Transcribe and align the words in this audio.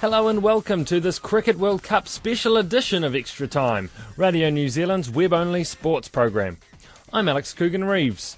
Hello 0.00 0.28
and 0.28 0.44
welcome 0.44 0.84
to 0.84 1.00
this 1.00 1.18
Cricket 1.18 1.58
World 1.58 1.82
Cup 1.82 2.06
special 2.06 2.56
edition 2.56 3.02
of 3.02 3.16
Extra 3.16 3.48
Time, 3.48 3.90
Radio 4.16 4.48
New 4.48 4.68
Zealand's 4.68 5.10
web 5.10 5.32
only 5.32 5.64
sports 5.64 6.06
program. 6.06 6.58
I'm 7.12 7.28
Alex 7.28 7.52
Coogan 7.52 7.82
Reeves. 7.82 8.36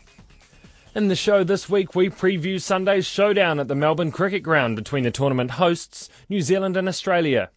In 0.94 1.08
the 1.08 1.14
show 1.14 1.44
this 1.44 1.68
week, 1.68 1.94
we 1.94 2.08
preview 2.08 2.58
Sunday's 2.58 3.04
showdown 3.04 3.60
at 3.60 3.68
the 3.68 3.74
Melbourne 3.74 4.10
Cricket 4.10 4.42
Ground 4.42 4.74
between 4.74 5.04
the 5.04 5.10
tournament 5.10 5.50
hosts, 5.50 6.08
New 6.30 6.40
Zealand 6.40 6.78
and 6.78 6.88
Australia. 6.88 7.50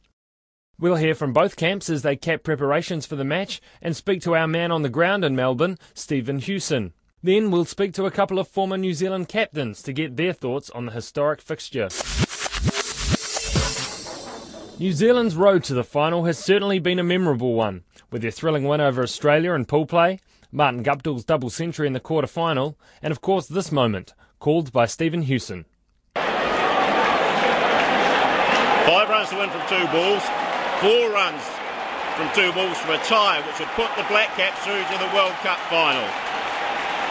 We'll 0.77 0.97
hear 0.97 1.15
from 1.15 1.31
both 1.31 1.55
camps 1.55 1.89
as 1.89 2.01
they 2.01 2.17
cap 2.17 2.43
preparations 2.43 3.05
for 3.05 3.15
the 3.15 3.23
match 3.23 3.61
and 3.81 3.95
speak 3.95 4.21
to 4.23 4.35
our 4.35 4.47
man 4.49 4.69
on 4.69 4.81
the 4.81 4.89
ground 4.89 5.23
in 5.23 5.33
Melbourne, 5.33 5.77
Stephen 5.93 6.39
Hewson. 6.39 6.91
Then 7.23 7.51
we'll 7.51 7.63
speak 7.63 7.93
to 7.93 8.05
a 8.05 8.11
couple 8.11 8.37
of 8.37 8.49
former 8.49 8.77
New 8.77 8.93
Zealand 8.93 9.29
captains 9.29 9.81
to 9.83 9.93
get 9.93 10.17
their 10.17 10.33
thoughts 10.33 10.69
on 10.71 10.87
the 10.87 10.91
historic 10.91 11.39
fixture. 11.39 11.87
New 14.79 14.91
Zealand's 14.91 15.35
road 15.35 15.63
to 15.65 15.75
the 15.75 15.83
final 15.83 16.25
has 16.25 16.39
certainly 16.39 16.79
been 16.79 16.97
a 16.97 17.03
memorable 17.03 17.53
one, 17.53 17.83
with 18.11 18.23
their 18.23 18.31
thrilling 18.31 18.63
win 18.63 18.81
over 18.81 19.03
Australia 19.03 19.53
in 19.53 19.65
pool 19.65 19.85
play, 19.85 20.19
Martin 20.51 20.81
Guptill's 20.81 21.23
double 21.23 21.51
century 21.51 21.85
in 21.85 21.93
the 21.93 21.99
quarter 21.99 22.25
final, 22.25 22.75
and 23.01 23.11
of 23.11 23.21
course 23.21 23.45
this 23.45 23.71
moment, 23.71 24.15
called 24.39 24.71
by 24.71 24.87
Stephen 24.87 25.21
Hewson. 25.21 25.65
Five 26.15 26.25
runs 29.09 29.29
to 29.29 29.37
win 29.37 29.51
from 29.51 29.61
two 29.69 29.85
balls, 29.93 30.23
four 30.81 31.11
runs 31.11 31.43
from 32.17 32.33
two 32.33 32.51
balls 32.53 32.77
from 32.79 32.95
a 32.95 33.03
tie, 33.05 33.45
which 33.45 33.59
would 33.59 33.69
put 33.77 33.95
the 33.95 34.03
Black 34.09 34.35
Caps 34.35 34.65
through 34.65 34.81
to 34.81 34.97
the 34.97 35.13
World 35.13 35.33
Cup 35.45 35.59
final. 35.69 36.09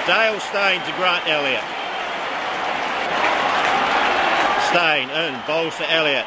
Dale 0.04 0.40
Steyn 0.50 0.82
to 0.82 0.92
Grant 0.98 1.28
Elliott. 1.28 1.62
Steyn 4.70 5.08
in, 5.10 5.38
bowls 5.46 5.76
to 5.78 5.88
Elliott. 5.88 6.26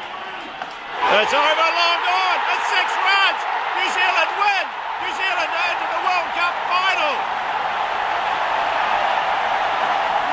It's 1.05 1.31
over, 1.31 1.69
long 1.69 1.99
gone. 2.01 2.39
It's 2.49 2.65
six 2.73 2.87
runs. 2.97 3.39
New 3.77 3.89
Zealand 3.93 4.31
win. 4.41 4.65
New 5.05 5.13
Zealand 5.13 5.51
into 5.53 5.85
the 5.85 6.01
World 6.01 6.29
Cup 6.33 6.55
final. 6.65 7.13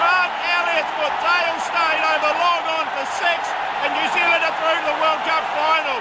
Grant 0.01 0.33
Elliott 0.49 0.89
for 0.97 1.13
Dale 1.21 1.61
Steyn 1.61 2.03
over 2.17 2.33
long 2.41 2.65
on 2.73 2.87
for 2.89 3.07
six, 3.21 3.41
and 3.85 3.93
New 4.01 4.09
Zealand 4.17 4.43
are 4.49 4.57
through 4.57 4.81
to 4.81 4.87
the 4.89 4.97
World 4.97 5.23
Cup 5.29 5.45
final. 5.53 6.01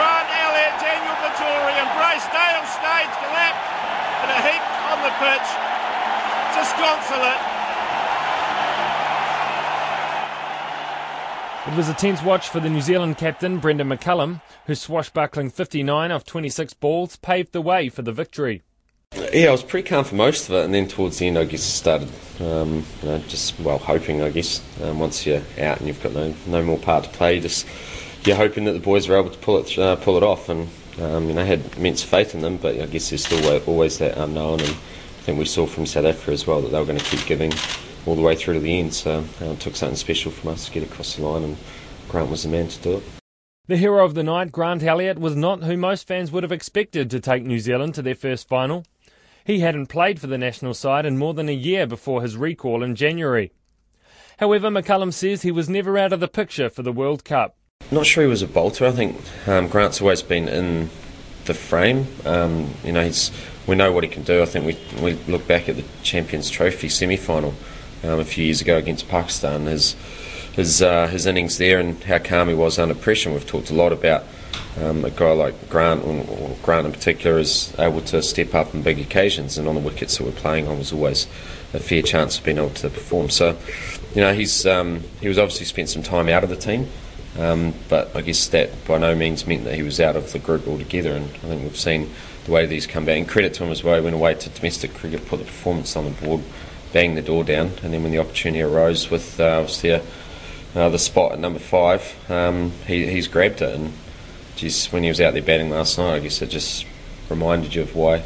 Grant 0.00 0.28
Elliott, 0.40 0.74
Daniel 0.80 1.16
Vettori 1.20 1.74
embrace 1.84 2.24
Dale 2.32 2.64
Steyn's 2.64 3.16
collapse 3.20 3.68
in 4.24 4.28
a 4.32 4.40
heap 4.48 4.64
on 4.88 4.98
the 5.04 5.12
pitch. 5.20 5.48
Disconsolate. 6.56 7.49
It 11.70 11.76
was 11.76 11.88
a 11.88 11.94
tense 11.94 12.20
watch 12.24 12.48
for 12.48 12.58
the 12.58 12.68
New 12.68 12.80
Zealand 12.80 13.16
captain, 13.16 13.58
Brendon 13.58 13.88
McCullum, 13.88 14.42
whose 14.66 14.80
swashbuckling 14.80 15.50
59 15.50 16.10
of 16.10 16.24
26 16.24 16.74
balls 16.74 17.14
paved 17.14 17.52
the 17.52 17.62
way 17.62 17.88
for 17.88 18.02
the 18.02 18.10
victory. 18.10 18.62
Yeah, 19.32 19.50
I 19.50 19.52
was 19.52 19.62
pretty 19.62 19.88
calm 19.88 20.04
for 20.04 20.16
most 20.16 20.48
of 20.48 20.56
it, 20.56 20.64
and 20.64 20.74
then 20.74 20.88
towards 20.88 21.18
the 21.18 21.28
end, 21.28 21.38
I 21.38 21.44
guess, 21.44 21.62
I 21.62 21.70
started, 21.70 22.08
um, 22.40 22.84
you 23.02 23.08
know, 23.08 23.18
just 23.28 23.58
well 23.60 23.78
hoping. 23.78 24.20
I 24.20 24.30
guess 24.30 24.60
um, 24.82 24.98
once 24.98 25.24
you're 25.24 25.42
out 25.60 25.78
and 25.78 25.86
you've 25.86 26.02
got 26.02 26.12
no 26.12 26.34
no 26.48 26.60
more 26.64 26.76
part 26.76 27.04
to 27.04 27.10
play, 27.10 27.38
just 27.38 27.68
you're 28.24 28.34
hoping 28.34 28.64
that 28.64 28.72
the 28.72 28.80
boys 28.80 29.08
are 29.08 29.16
able 29.16 29.30
to 29.30 29.38
pull 29.38 29.58
it 29.58 29.78
uh, 29.78 29.94
pull 29.94 30.16
it 30.16 30.24
off, 30.24 30.48
and 30.48 30.68
um, 31.00 31.28
you 31.28 31.34
know, 31.34 31.44
had 31.44 31.62
immense 31.76 32.02
faith 32.02 32.34
in 32.34 32.40
them. 32.40 32.56
But 32.56 32.80
I 32.80 32.86
guess 32.86 33.10
there's 33.10 33.24
still 33.24 33.62
always 33.66 33.98
that 33.98 34.18
unknown, 34.18 34.58
and 34.58 34.70
I 34.70 35.22
think 35.22 35.38
we 35.38 35.44
saw 35.44 35.66
from 35.66 35.86
South 35.86 36.04
Africa 36.04 36.32
as 36.32 36.48
well 36.48 36.62
that 36.62 36.70
they 36.70 36.78
were 36.80 36.84
going 36.84 36.98
to 36.98 37.04
keep 37.04 37.24
giving 37.26 37.52
all 38.06 38.14
the 38.16 38.22
way 38.22 38.34
through 38.34 38.54
to 38.54 38.60
the 38.60 38.78
end. 38.78 38.94
So 38.94 39.24
uh, 39.40 39.44
it 39.44 39.60
took 39.60 39.76
something 39.76 39.96
special 39.96 40.30
from 40.30 40.50
us 40.50 40.66
to 40.66 40.72
get 40.72 40.82
across 40.82 41.16
the 41.16 41.22
line, 41.26 41.44
and 41.44 41.56
Grant 42.08 42.30
was 42.30 42.42
the 42.42 42.48
man 42.48 42.68
to 42.68 42.78
do 42.80 42.96
it. 42.96 43.02
The 43.66 43.76
hero 43.76 44.04
of 44.04 44.14
the 44.14 44.24
night, 44.24 44.50
Grant 44.50 44.82
Elliott, 44.82 45.18
was 45.18 45.36
not 45.36 45.62
who 45.62 45.76
most 45.76 46.06
fans 46.06 46.32
would 46.32 46.42
have 46.42 46.50
expected 46.50 47.08
to 47.10 47.20
take 47.20 47.44
New 47.44 47.60
Zealand 47.60 47.94
to 47.94 48.02
their 48.02 48.16
first 48.16 48.48
final. 48.48 48.84
He 49.44 49.60
hadn't 49.60 49.86
played 49.86 50.20
for 50.20 50.26
the 50.26 50.38
national 50.38 50.74
side 50.74 51.06
in 51.06 51.18
more 51.18 51.34
than 51.34 51.48
a 51.48 51.52
year 51.52 51.86
before 51.86 52.22
his 52.22 52.36
recall 52.36 52.82
in 52.82 52.96
January. 52.96 53.52
However, 54.38 54.70
McCullum 54.70 55.12
says 55.12 55.42
he 55.42 55.52
was 55.52 55.68
never 55.68 55.96
out 55.98 56.12
of 56.12 56.20
the 56.20 56.28
picture 56.28 56.68
for 56.68 56.82
the 56.82 56.92
World 56.92 57.24
Cup. 57.24 57.56
Not 57.90 58.06
sure 58.06 58.24
he 58.24 58.28
was 58.28 58.42
a 58.42 58.46
bolter. 58.46 58.86
I 58.86 58.90
think 58.90 59.20
um, 59.46 59.68
Grant's 59.68 60.00
always 60.00 60.22
been 60.22 60.48
in 60.48 60.90
the 61.44 61.54
frame. 61.54 62.06
Um, 62.24 62.70
you 62.84 62.92
know, 62.92 63.04
he's 63.04 63.30
we 63.66 63.76
know 63.76 63.92
what 63.92 64.04
he 64.04 64.10
can 64.10 64.22
do. 64.22 64.42
I 64.42 64.46
think 64.46 64.66
we 64.66 65.02
we 65.02 65.14
look 65.30 65.46
back 65.46 65.68
at 65.68 65.76
the 65.76 65.84
Champions 66.02 66.50
Trophy 66.50 66.88
semi 66.88 67.16
final 67.16 67.54
um, 68.04 68.20
a 68.20 68.24
few 68.24 68.44
years 68.44 68.60
ago 68.60 68.76
against 68.76 69.08
Pakistan. 69.08 69.66
His 69.66 69.94
his 70.54 70.82
uh, 70.82 71.06
his 71.06 71.26
innings 71.26 71.58
there 71.58 71.78
and 71.78 72.02
how 72.04 72.18
calm 72.18 72.48
he 72.48 72.54
was 72.54 72.78
under 72.78 72.94
pressure. 72.94 73.32
We've 73.32 73.46
talked 73.46 73.70
a 73.70 73.74
lot 73.74 73.92
about 73.92 74.24
um, 74.80 75.04
a 75.04 75.10
guy 75.10 75.32
like 75.32 75.68
Grant, 75.68 76.04
or 76.04 76.56
Grant 76.62 76.86
in 76.86 76.92
particular, 76.92 77.38
is 77.38 77.74
able 77.78 78.00
to 78.02 78.22
step 78.22 78.54
up 78.54 78.74
in 78.74 78.82
big 78.82 78.98
occasions, 78.98 79.58
and 79.58 79.68
on 79.68 79.74
the 79.74 79.80
wickets 79.80 80.18
that 80.18 80.24
we're 80.24 80.32
playing 80.32 80.68
on 80.68 80.78
was 80.78 80.92
always 80.92 81.26
a 81.72 81.78
fair 81.78 82.02
chance 82.02 82.38
of 82.38 82.44
being 82.44 82.58
able 82.58 82.70
to 82.70 82.90
perform. 82.90 83.30
So, 83.30 83.56
you 84.14 84.20
know, 84.20 84.32
he's 84.32 84.66
um, 84.66 85.02
he 85.20 85.28
was 85.28 85.38
obviously 85.38 85.66
spent 85.66 85.88
some 85.88 86.02
time 86.02 86.28
out 86.28 86.44
of 86.44 86.50
the 86.50 86.56
team. 86.56 86.88
Um, 87.38 87.74
but 87.88 88.14
I 88.16 88.22
guess 88.22 88.48
that 88.48 88.70
by 88.86 88.98
no 88.98 89.14
means 89.14 89.46
meant 89.46 89.62
that 89.64 89.76
he 89.76 89.84
was 89.84 90.00
out 90.00 90.16
of 90.16 90.32
the 90.32 90.40
group 90.40 90.66
altogether, 90.66 91.12
and 91.12 91.26
I 91.26 91.48
think 91.48 91.62
we've 91.62 91.76
seen 91.76 92.10
the 92.44 92.50
way 92.50 92.66
these 92.66 92.86
come 92.86 93.04
back. 93.04 93.18
And 93.18 93.28
credit 93.28 93.54
to 93.54 93.64
him 93.64 93.70
as 93.70 93.84
well, 93.84 93.94
he 93.94 94.02
went 94.02 94.16
away 94.16 94.34
to 94.34 94.50
domestic 94.50 94.94
cricket, 94.94 95.26
put 95.26 95.38
the 95.38 95.44
performance 95.44 95.94
on 95.94 96.06
the 96.06 96.10
board, 96.10 96.42
banged 96.92 97.16
the 97.16 97.22
door 97.22 97.44
down, 97.44 97.72
and 97.82 97.92
then 97.92 98.02
when 98.02 98.12
the 98.12 98.18
opportunity 98.18 98.62
arose 98.62 99.10
with 99.10 99.38
uh, 99.40 99.58
obviously 99.60 99.90
a, 99.90 100.02
uh, 100.74 100.88
the 100.88 100.98
spot 100.98 101.32
at 101.32 101.38
number 101.38 101.58
five, 101.58 102.16
um, 102.30 102.72
he, 102.86 103.06
he's 103.06 103.28
grabbed 103.28 103.62
it. 103.62 103.74
And 103.74 103.92
just 104.56 104.92
when 104.92 105.02
he 105.02 105.08
was 105.08 105.20
out 105.20 105.32
there 105.32 105.42
batting 105.42 105.70
last 105.70 105.98
night, 105.98 106.14
I 106.14 106.18
guess 106.20 106.42
it 106.42 106.48
just 106.48 106.86
reminded 107.28 107.74
you 107.74 107.82
of 107.82 107.94
why 107.94 108.22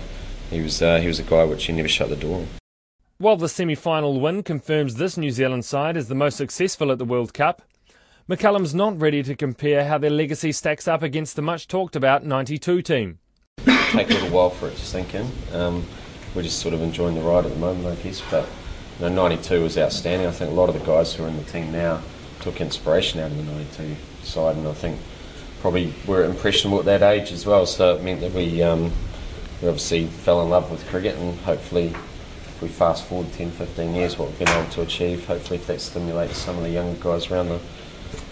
he 0.51 0.61
was 0.61 0.83
uh, 0.83 0.99
he 1.01 1.07
was 1.07 1.19
a 1.19 1.23
guy 1.23 1.45
which 1.45 1.65
he 1.65 1.73
never 1.73 1.89
shut 1.89 2.09
the 2.09 2.17
door. 2.17 2.47
While 3.19 3.37
the 3.37 3.49
semi 3.49 3.75
final 3.75 4.21
win 4.21 4.43
confirms 4.43 4.97
this 4.97 5.17
New 5.17 5.31
Zealand 5.31 5.65
side 5.65 5.97
is 5.97 6.09
the 6.09 6.15
most 6.15 6.37
successful 6.37 6.91
at 6.91 6.99
the 6.99 7.05
World 7.05 7.33
Cup, 7.33 7.63
McCullum's 8.29 8.75
not 8.75 9.01
ready 9.01 9.23
to 9.23 9.37
compare 9.37 9.85
how 9.85 9.99
their 9.99 10.11
legacy 10.11 10.51
stacks 10.51 10.89
up 10.89 11.03
against 11.03 11.37
the 11.37 11.43
much 11.43 11.69
talked 11.69 11.95
about 11.95 12.25
92 12.25 12.83
team. 12.83 13.19
Take 13.65 14.11
a 14.11 14.15
little 14.15 14.31
while 14.31 14.51
for 14.51 14.69
it 14.69 14.77
to 14.77 14.85
sink 14.85 15.15
in. 15.15 15.31
Um, 15.53 15.87
we're 16.35 16.43
just 16.43 16.59
sort 16.59 16.75
of 16.75 16.83
enjoying 16.83 17.15
the 17.15 17.23
ride 17.23 17.45
at 17.45 17.53
the 17.53 17.59
moment, 17.59 17.87
I 17.87 18.03
guess. 18.03 18.23
But 18.31 18.49
you 18.99 19.09
know, 19.09 19.15
92 19.15 19.63
was 19.63 19.79
outstanding. 19.79 20.27
I 20.27 20.31
think 20.31 20.51
a 20.51 20.55
lot 20.55 20.69
of 20.69 20.79
the 20.79 20.85
guys 20.85 21.15
who 21.15 21.25
are 21.25 21.29
in 21.29 21.37
the 21.37 21.45
team 21.45 21.73
now 21.73 22.03
took 22.41 22.61
inspiration 22.61 23.21
out 23.21 23.31
of 23.31 23.37
the 23.37 23.43
92 23.45 23.97
side, 24.23 24.57
and 24.57 24.67
I 24.67 24.73
think 24.73 24.99
probably 25.61 25.95
were 26.07 26.25
impressionable 26.25 26.79
at 26.81 26.85
that 26.85 27.03
age 27.03 27.33
as 27.33 27.47
well. 27.47 27.67
So 27.67 27.97
it 27.97 28.03
meant 28.03 28.21
that 28.21 28.33
we, 28.33 28.63
um, 28.63 28.93
we 29.63 29.69
obviously 29.69 30.07
fell 30.07 30.43
in 30.43 30.51
love 30.51 30.71
with 30.71 30.87
cricket, 30.89 31.17
and 31.17 31.39
hopefully, 31.41 31.87
if 31.87 32.63
we 32.63 32.69
fast 32.69 33.07
forward 33.07 33.33
10, 33.33 33.51
15 33.53 33.95
years, 33.95 34.19
what 34.19 34.29
we've 34.29 34.39
been 34.39 34.49
able 34.49 34.71
to 34.73 34.83
achieve, 34.83 35.27
hopefully, 35.27 35.59
if 35.59 35.67
that 35.67 35.81
stimulates 35.81 36.37
some 36.37 36.57
of 36.57 36.63
the 36.63 36.71
younger 36.71 37.01
guys 37.03 37.31
around 37.31 37.49
the 37.49 37.61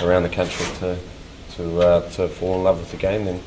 around 0.01 0.23
the 0.23 0.29
country 0.29 0.67
to 0.79 0.99
to 1.57 1.81
uh, 1.81 2.11
to 2.11 2.29
fall 2.29 2.57
in 2.57 2.65
love 2.65 2.79
with 2.79 2.91
the 2.91 2.97
game, 2.97 3.25
then, 3.25 3.41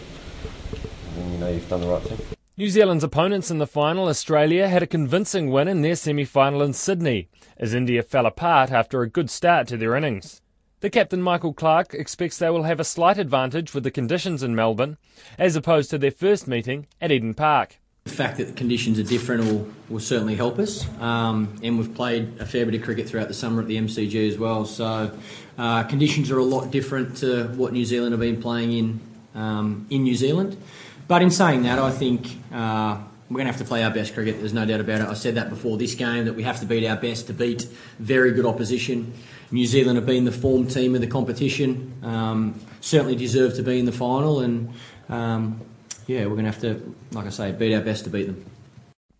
then 1.15 1.31
you 1.31 1.37
know 1.37 1.49
you've 1.49 1.69
done 1.69 1.81
the 1.81 1.87
right 1.87 2.01
thing. 2.01 2.34
New 2.57 2.69
Zealand's 2.69 3.03
opponents 3.03 3.51
in 3.51 3.57
the 3.57 3.67
final, 3.67 4.07
Australia, 4.07 4.69
had 4.69 4.81
a 4.81 4.87
convincing 4.87 5.51
win 5.51 5.67
in 5.67 5.81
their 5.81 5.97
semi 5.97 6.23
final 6.23 6.61
in 6.61 6.71
Sydney, 6.71 7.27
as 7.57 7.73
India 7.73 8.01
fell 8.01 8.25
apart 8.25 8.71
after 8.71 9.01
a 9.01 9.09
good 9.09 9.29
start 9.29 9.67
to 9.67 9.75
their 9.75 9.93
innings. 9.93 10.41
The 10.79 10.89
captain 10.89 11.21
Michael 11.21 11.53
Clarke 11.53 11.93
expects 11.93 12.37
they 12.37 12.49
will 12.49 12.63
have 12.63 12.79
a 12.79 12.85
slight 12.85 13.17
advantage 13.17 13.73
with 13.73 13.83
the 13.83 13.91
conditions 13.91 14.41
in 14.41 14.55
Melbourne, 14.55 14.97
as 15.37 15.57
opposed 15.57 15.89
to 15.89 15.97
their 15.97 16.11
first 16.11 16.47
meeting 16.47 16.87
at 17.01 17.11
Eden 17.11 17.33
Park. 17.33 17.75
The 18.05 18.11
fact 18.11 18.37
that 18.37 18.45
the 18.45 18.53
conditions 18.53 18.99
are 18.99 19.03
different 19.03 19.43
will, 19.43 19.67
will 19.89 19.99
certainly 19.99 20.35
help 20.35 20.57
us. 20.57 20.87
Um, 21.01 21.59
and 21.61 21.77
we've 21.77 21.93
played 21.93 22.39
a 22.39 22.45
fair 22.45 22.65
bit 22.65 22.75
of 22.75 22.83
cricket 22.83 23.09
throughout 23.09 23.27
the 23.27 23.33
summer 23.33 23.63
at 23.63 23.67
the 23.67 23.75
MCG 23.75 24.29
as 24.29 24.37
well. 24.37 24.63
So 24.63 25.11
uh, 25.57 25.83
conditions 25.83 26.31
are 26.31 26.37
a 26.37 26.43
lot 26.43 26.71
different 26.71 27.17
to 27.17 27.49
what 27.49 27.73
New 27.73 27.83
Zealand 27.83 28.13
have 28.13 28.21
been 28.21 28.41
playing 28.41 28.71
in 28.71 28.99
um, 29.35 29.85
in 29.89 30.03
New 30.03 30.15
Zealand. 30.15 30.57
But 31.07 31.21
in 31.21 31.29
saying 31.29 31.63
that, 31.63 31.77
I 31.77 31.91
think 31.91 32.37
uh, 32.51 32.97
we're 33.29 33.37
going 33.37 33.45
to 33.45 33.51
have 33.51 33.61
to 33.61 33.65
play 33.65 33.83
our 33.83 33.91
best 33.91 34.13
cricket. 34.13 34.39
There's 34.39 34.53
no 34.53 34.65
doubt 34.65 34.79
about 34.79 35.01
it. 35.01 35.07
I 35.07 35.13
said 35.13 35.35
that 35.35 35.49
before 35.49 35.77
this 35.77 35.95
game 35.95 36.25
that 36.25 36.33
we 36.33 36.43
have 36.43 36.59
to 36.61 36.65
beat 36.65 36.85
our 36.85 36.95
best 36.95 37.27
to 37.27 37.33
beat 37.33 37.67
very 37.99 38.31
good 38.31 38.45
opposition. 38.45 39.13
New 39.51 39.65
Zealand 39.65 39.97
have 39.97 40.05
been 40.05 40.25
the 40.25 40.31
form 40.31 40.67
team 40.67 40.95
of 40.95 41.01
the 41.01 41.07
competition. 41.07 41.93
Um, 42.03 42.59
certainly 42.81 43.15
deserve 43.15 43.55
to 43.55 43.63
be 43.63 43.79
in 43.79 43.85
the 43.85 43.91
final, 43.91 44.39
and 44.39 44.73
um, 45.09 45.61
yeah, 46.07 46.25
we're 46.25 46.33
going 46.33 46.45
to 46.45 46.51
have 46.51 46.61
to, 46.61 46.95
like 47.11 47.25
I 47.25 47.29
say, 47.29 47.51
beat 47.51 47.73
our 47.73 47.81
best 47.81 48.03
to 48.05 48.09
beat 48.09 48.25
them. 48.25 48.45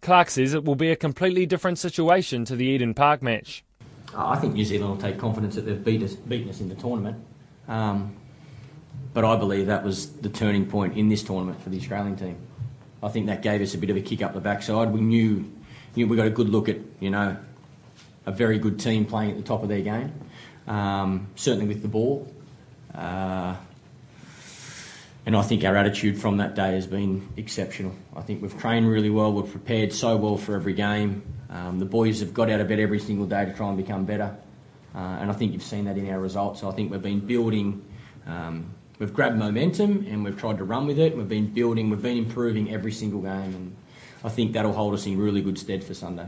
Clarke 0.02 0.30
says 0.30 0.54
it 0.54 0.66
will 0.66 0.76
be 0.76 0.92
a 0.92 0.96
completely 0.96 1.46
different 1.46 1.80
situation 1.80 2.46
to 2.46 2.56
the 2.56 2.66
Eden 2.66 2.94
Park 2.94 3.24
match. 3.24 3.64
I 4.16 4.38
think 4.38 4.54
New 4.54 4.66
Zealand 4.66 4.92
will 4.92 5.02
take 5.02 5.18
confidence 5.18 5.56
that 5.56 5.62
they've 5.62 5.84
beat 5.84 6.04
us, 6.04 6.14
beaten 6.14 6.50
us 6.50 6.62
in 6.62 6.70
the 6.70 6.76
tournament. 6.76 7.18
Um, 7.68 8.16
but 9.14 9.24
I 9.24 9.36
believe 9.36 9.68
that 9.68 9.84
was 9.84 10.12
the 10.12 10.30
turning 10.30 10.66
point 10.66 10.98
in 10.98 11.10
this 11.10 11.24
tournament 11.24 11.62
for 11.62 11.70
the 11.70 11.78
Australian 11.78 12.16
team. 12.16 12.38
I 13.02 13.10
think 13.10 13.28
that 13.28 13.42
gave 13.42 13.62
us 13.62 13.74
a 13.74 13.78
bit 13.78 13.90
of 13.90 13.98
a 13.98 14.02
kick 14.02 14.22
up 14.22 14.34
the 14.34 14.42
backside. 14.42 14.92
We 14.92 15.02
knew, 15.02 15.52
knew 15.96 16.08
we 16.08 16.18
got 16.18 16.28
a 16.28 16.32
good 16.32 16.50
look 16.50 16.70
at, 16.70 16.78
you 17.00 17.10
know, 17.10 17.38
a 18.26 18.32
very 18.32 18.58
good 18.58 18.80
team 18.80 19.06
playing 19.06 19.32
at 19.32 19.38
the 19.38 19.44
top 19.44 19.64
of 19.64 19.70
their 19.70 19.82
game, 19.82 20.12
um, 20.68 21.28
certainly 21.36 21.68
with 21.68 21.82
the 21.82 21.88
ball. 21.88 22.28
Uh, 22.94 23.56
and 25.26 25.36
I 25.36 25.42
think 25.42 25.64
our 25.64 25.76
attitude 25.76 26.20
from 26.20 26.38
that 26.38 26.56
day 26.56 26.74
has 26.74 26.88
been 26.88 27.28
exceptional. 27.38 27.94
I 28.16 28.22
think 28.22 28.42
we've 28.42 28.60
trained 28.60 28.88
really 28.88 29.10
well, 29.10 29.34
we've 29.34 29.52
prepared 29.52 29.92
so 29.94 30.18
well 30.18 30.38
for 30.38 30.56
every 30.56 30.74
game. 30.74 31.24
Um, 31.50 31.80
the 31.80 31.86
boys 31.86 32.20
have 32.20 32.34
got 32.34 32.50
out 32.50 32.60
of 32.60 32.68
bed 32.68 32.80
every 32.80 33.00
single 33.00 33.26
day 33.26 33.46
to 33.46 33.54
try 33.54 33.68
and 33.68 33.78
become 33.78 34.06
better. 34.06 34.36
Uh, 34.94 34.98
and 35.20 35.30
I 35.30 35.34
think 35.34 35.54
you've 35.54 35.64
seen 35.64 35.86
that 35.86 35.98
in 35.98 36.10
our 36.10 36.20
results. 36.20 36.62
So 36.62 36.70
I 36.70 36.74
think 36.74 36.92
we've 36.92 37.02
been 37.02 37.20
building, 37.20 37.84
um, 38.26 38.74
we've 39.00 39.14
grabbed 39.14 39.38
momentum 39.38 40.06
and 40.10 40.24
we've 40.24 40.38
tried 40.38 40.58
to 40.58 40.64
run 40.64 40.88
with 40.88 41.00
it. 41.00 41.16
We've 41.16 41.28
been 41.28 41.48
building, 41.48 41.90
we've 41.90 42.02
been 42.02 42.18
improving 42.18 42.72
every 42.72 42.92
single 42.92 43.22
game. 43.22 43.56
And 43.56 43.76
I 44.24 44.30
think 44.30 44.54
that'll 44.54 44.74
hold 44.74 44.94
us 44.94 45.06
in 45.06 45.18
really 45.18 45.42
good 45.42 45.58
stead 45.58 45.84
for 45.84 45.94
Sunday. 45.94 46.28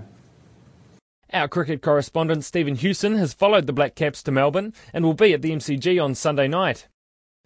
Our 1.33 1.47
cricket 1.47 1.81
correspondent 1.81 2.45
Stephen 2.45 2.75
Hewson 2.75 3.17
has 3.17 3.33
followed 3.33 3.67
the 3.67 3.73
Black 3.73 3.95
Caps 3.95 4.23
to 4.23 4.31
Melbourne 4.31 4.73
and 4.93 5.03
will 5.03 5.13
be 5.13 5.33
at 5.33 5.41
the 5.41 5.51
MCG 5.51 6.01
on 6.01 6.15
Sunday 6.15 6.47
night. 6.47 6.87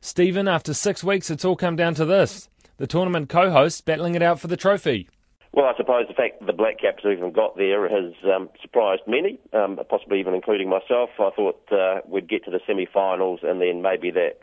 Stephen, 0.02 0.48
after 0.48 0.74
six 0.74 1.04
weeks, 1.04 1.30
it's 1.30 1.46
all 1.46 1.56
come 1.56 1.76
down 1.76 1.94
to 1.96 2.06
this 2.06 2.48
the 2.78 2.88
tournament 2.88 3.30
co 3.30 3.52
hosts 3.52 3.80
battling 3.80 4.16
it 4.16 4.24
out 4.24 4.40
for 4.40 4.48
the 4.48 4.58
trophy. 4.58 5.08
Well, 5.54 5.66
I 5.66 5.76
suppose 5.76 6.06
the 6.08 6.14
fact 6.14 6.40
that 6.40 6.46
the 6.46 6.54
Black 6.54 6.80
Caps 6.80 7.04
even 7.06 7.32
got 7.32 7.58
there 7.58 7.88
has 7.90 8.14
um, 8.24 8.50
surprised 8.62 9.02
many, 9.06 9.38
um, 9.54 9.78
possibly 9.90 10.20
even 10.20 10.34
including 10.34 10.70
myself. 10.70 11.10
I 11.20 11.30
thought 11.36 11.62
uh, 11.72 12.02
we'd 12.08 12.30
get 12.30 12.46
to 12.46 12.52
the 12.52 12.62
semi-finals 12.66 13.42
and 13.44 13.60
then 13.60 13.82
maybe 13.82 14.12
that 14.12 14.40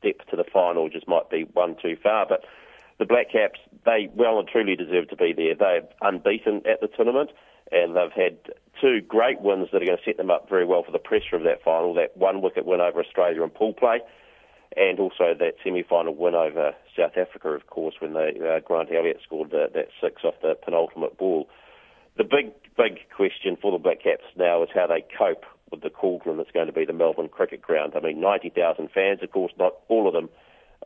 step 0.00 0.26
to 0.30 0.36
the 0.36 0.44
final 0.44 0.88
just 0.88 1.06
might 1.06 1.30
be 1.30 1.46
one 1.52 1.76
too 1.80 1.96
far. 2.02 2.26
But 2.26 2.44
the 2.98 3.06
Black 3.06 3.30
Caps, 3.30 3.60
they 3.84 4.08
well 4.14 4.38
and 4.38 4.48
truly 4.48 4.76
deserve 4.76 5.08
to 5.08 5.16
be 5.16 5.32
there. 5.32 5.54
They're 5.54 5.88
unbeaten 6.02 6.62
at 6.66 6.80
the 6.80 6.88
tournament 6.88 7.30
and 7.70 7.96
they've 7.96 8.12
had 8.12 8.36
two 8.80 9.00
great 9.00 9.40
wins 9.40 9.68
that 9.72 9.82
are 9.82 9.86
going 9.86 9.98
to 9.98 10.04
set 10.04 10.16
them 10.16 10.30
up 10.30 10.48
very 10.48 10.66
well 10.66 10.82
for 10.82 10.92
the 10.92 10.98
pressure 10.98 11.36
of 11.36 11.44
that 11.44 11.62
final. 11.62 11.94
That 11.94 12.16
one 12.16 12.42
wicket 12.42 12.66
win 12.66 12.80
over 12.80 13.00
Australia 13.00 13.42
in 13.42 13.50
pool 13.50 13.74
play 13.74 14.00
and 14.76 15.00
also 15.00 15.34
that 15.38 15.54
semi-final 15.64 16.14
win 16.14 16.34
over 16.34 16.74
South 16.96 17.16
Africa, 17.16 17.48
of 17.50 17.66
course, 17.66 17.96
when 17.98 18.12
they, 18.14 18.38
uh, 18.38 18.60
Grant 18.60 18.90
Elliott 18.94 19.20
scored 19.24 19.50
the, 19.50 19.68
that 19.74 19.88
six 20.00 20.22
off 20.24 20.34
the 20.42 20.54
penultimate 20.54 21.18
ball. 21.18 21.48
The 22.16 22.24
big, 22.24 22.52
big 22.76 23.00
question 23.14 23.56
for 23.60 23.72
the 23.72 23.78
Black 23.78 24.02
Caps 24.02 24.24
now 24.36 24.62
is 24.62 24.68
how 24.74 24.86
they 24.86 25.04
cope 25.16 25.44
with 25.70 25.82
the 25.82 25.90
cauldron 25.90 26.36
that's 26.36 26.50
going 26.50 26.66
to 26.66 26.72
be 26.72 26.84
the 26.84 26.92
Melbourne 26.92 27.28
Cricket 27.28 27.62
Ground. 27.62 27.92
I 27.96 28.00
mean, 28.00 28.20
90,000 28.20 28.90
fans, 28.92 29.20
of 29.22 29.30
course, 29.30 29.52
not 29.58 29.74
all 29.88 30.06
of 30.06 30.14
them 30.14 30.28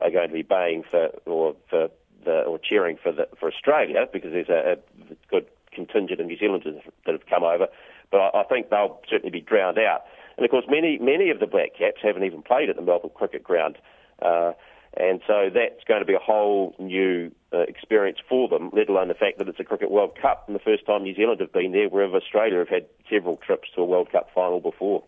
are 0.01 0.11
going 0.11 0.29
to 0.29 0.35
be 0.35 0.43
baying 0.43 0.85
for 0.91 1.09
or 1.27 1.57
for 1.71 1.89
the, 2.25 2.43
or 2.43 2.59
cheering 2.59 2.99
for 3.03 3.13
the, 3.13 3.29
for 3.39 3.51
Australia 3.51 4.07
because 4.13 4.33
there's 4.33 4.49
a, 4.49 4.73
a 4.73 5.15
good 5.31 5.47
contingent 5.73 6.21
of 6.21 6.27
New 6.27 6.39
Zealanders 6.39 6.83
that 7.07 7.13
have 7.13 7.27
come 7.27 7.45
over, 7.45 7.67
but 8.11 8.19
I, 8.19 8.41
I 8.41 8.45
think 8.45 8.71
they'll 8.71 9.01
certainly 9.09 9.31
be 9.31 9.41
drowned 9.41 9.79
out. 9.79 10.05
And 10.37 10.45
of 10.45 10.51
course, 10.51 10.65
many 10.69 10.99
many 10.99 11.31
of 11.31 11.39
the 11.41 11.47
Black 11.47 11.77
Caps 11.79 12.01
haven't 12.03 12.25
even 12.25 12.43
played 12.43 12.69
at 12.69 12.77
the 12.77 12.83
Melbourne 12.83 13.11
Cricket 13.15 13.45
Ground, 13.45 13.79
uh, 14.21 14.53
and 14.97 15.21
so 15.27 15.51
that's 15.53 15.85
going 15.87 16.01
to 16.01 16.07
be 16.07 16.15
a 16.15 16.19
whole 16.19 16.75
new 16.79 17.31
uh, 17.55 17.61
experience 17.61 18.19
for 18.29 18.49
them. 18.49 18.71
Let 18.73 18.89
alone 18.89 19.09
the 19.09 19.15
fact 19.15 19.39
that 19.39 19.49
it's 19.49 19.61
a 19.61 19.65
Cricket 19.65 19.91
World 19.91 20.19
Cup, 20.21 20.45
and 20.47 20.55
the 20.55 20.61
first 20.61 20.87
time 20.87 21.03
New 21.03 21.15
Zealand 21.15 21.41
have 21.41 21.53
been 21.53 21.73
there, 21.73 21.89
whereas 21.89 22.12
Australia 22.12 22.59
have 22.59 22.69
had 22.69 22.87
several 23.11 23.37
trips 23.37 23.69
to 23.75 23.83
a 23.83 23.85
World 23.85 24.11
Cup 24.11 24.29
final 24.35 24.61
before. 24.61 25.05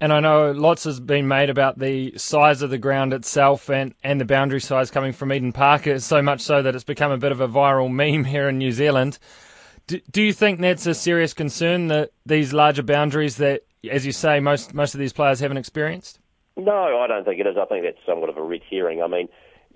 And 0.00 0.12
I 0.12 0.20
know 0.20 0.52
lots 0.52 0.84
has 0.84 1.00
been 1.00 1.26
made 1.26 1.50
about 1.50 1.78
the 1.78 2.16
size 2.16 2.62
of 2.62 2.70
the 2.70 2.78
ground 2.78 3.12
itself 3.12 3.68
and, 3.68 3.94
and 4.04 4.20
the 4.20 4.24
boundary 4.24 4.60
size 4.60 4.92
coming 4.92 5.12
from 5.12 5.32
Eden 5.32 5.52
Park, 5.52 5.88
so 5.98 6.22
much 6.22 6.40
so 6.40 6.62
that 6.62 6.74
it's 6.74 6.84
become 6.84 7.10
a 7.10 7.18
bit 7.18 7.32
of 7.32 7.40
a 7.40 7.48
viral 7.48 7.90
meme 7.90 8.24
here 8.32 8.48
in 8.48 8.58
New 8.58 8.72
Zealand. 8.72 9.18
Do, 9.88 10.00
do 10.10 10.22
you 10.22 10.32
think 10.32 10.60
that's 10.60 10.86
a 10.86 10.94
serious 10.94 11.32
concern 11.32 11.88
that 11.88 12.12
these 12.26 12.52
larger 12.52 12.82
boundaries 12.82 13.38
that 13.38 13.62
as 13.90 14.04
you 14.04 14.12
say, 14.12 14.40
most 14.40 14.74
most 14.74 14.94
of 14.94 15.00
these 15.00 15.12
players 15.12 15.40
haven't 15.40 15.56
experienced? 15.56 16.18
No, 16.56 16.98
I 16.98 17.06
don't 17.06 17.24
think 17.24 17.40
it 17.40 17.46
is. 17.46 17.56
I 17.56 17.66
think 17.66 17.84
that's 17.84 18.04
somewhat 18.04 18.28
of 18.28 18.36
a 18.36 18.42
red 18.42 18.62
herring. 18.68 19.02
I 19.02 19.06
mean, 19.06 19.28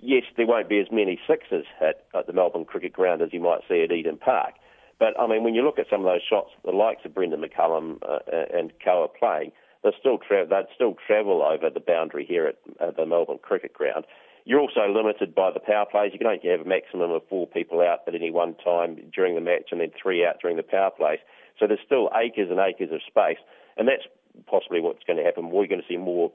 yes, 0.03 0.23
there 0.37 0.47
won't 0.47 0.69
be 0.69 0.79
as 0.79 0.87
many 0.91 1.19
sixes 1.27 1.65
at, 1.81 2.05
at 2.15 2.27
the 2.27 2.33
Melbourne 2.33 2.65
Cricket 2.65 2.93
Ground 2.93 3.21
as 3.21 3.29
you 3.31 3.39
might 3.39 3.61
see 3.67 3.83
at 3.83 3.91
Eden 3.91 4.17
Park. 4.17 4.55
But 4.99 5.19
I 5.19 5.27
mean, 5.27 5.43
when 5.43 5.55
you 5.55 5.63
look 5.63 5.79
at 5.79 5.87
some 5.89 6.01
of 6.01 6.05
those 6.05 6.21
shots, 6.27 6.51
the 6.63 6.71
likes 6.71 7.01
of 7.05 7.13
Brendon 7.13 7.41
McCullum 7.41 7.97
uh, 8.03 8.19
and 8.53 8.71
Coa 8.83 9.07
playing, 9.07 9.51
they 9.83 9.89
still 9.99 10.17
tra- 10.17 10.47
they'd 10.47 10.73
still 10.75 10.95
travel 11.07 11.41
over 11.41 11.69
the 11.69 11.79
boundary 11.79 12.25
here 12.25 12.47
at, 12.47 12.57
at 12.79 12.95
the 12.95 13.05
Melbourne 13.05 13.39
Cricket 13.41 13.73
Ground. 13.73 14.05
You're 14.45 14.59
also 14.59 14.87
limited 14.87 15.33
by 15.33 15.51
the 15.51 15.59
power 15.59 15.85
plays. 15.89 16.11
You 16.13 16.19
can 16.19 16.27
only 16.27 16.41
have 16.49 16.61
a 16.61 16.69
maximum 16.69 17.11
of 17.11 17.21
four 17.29 17.47
people 17.47 17.79
out 17.79 17.99
at 18.07 18.15
any 18.15 18.29
one 18.29 18.55
time 18.63 18.99
during 19.13 19.35
the 19.35 19.41
match, 19.41 19.69
and 19.71 19.79
then 19.79 19.91
three 20.01 20.25
out 20.25 20.35
during 20.41 20.57
the 20.57 20.63
power 20.63 20.91
plays. 20.91 21.19
So 21.59 21.67
there's 21.67 21.79
still 21.85 22.09
acres 22.15 22.49
and 22.49 22.59
acres 22.59 22.89
of 22.91 22.99
space 23.07 23.37
and 23.77 23.87
that's 23.87 24.03
possibly 24.47 24.79
what's 24.79 25.03
going 25.05 25.17
to 25.17 25.23
happen. 25.23 25.49
We're 25.49 25.67
going 25.67 25.81
to 25.81 25.87
see 25.87 25.97
more 25.97 26.31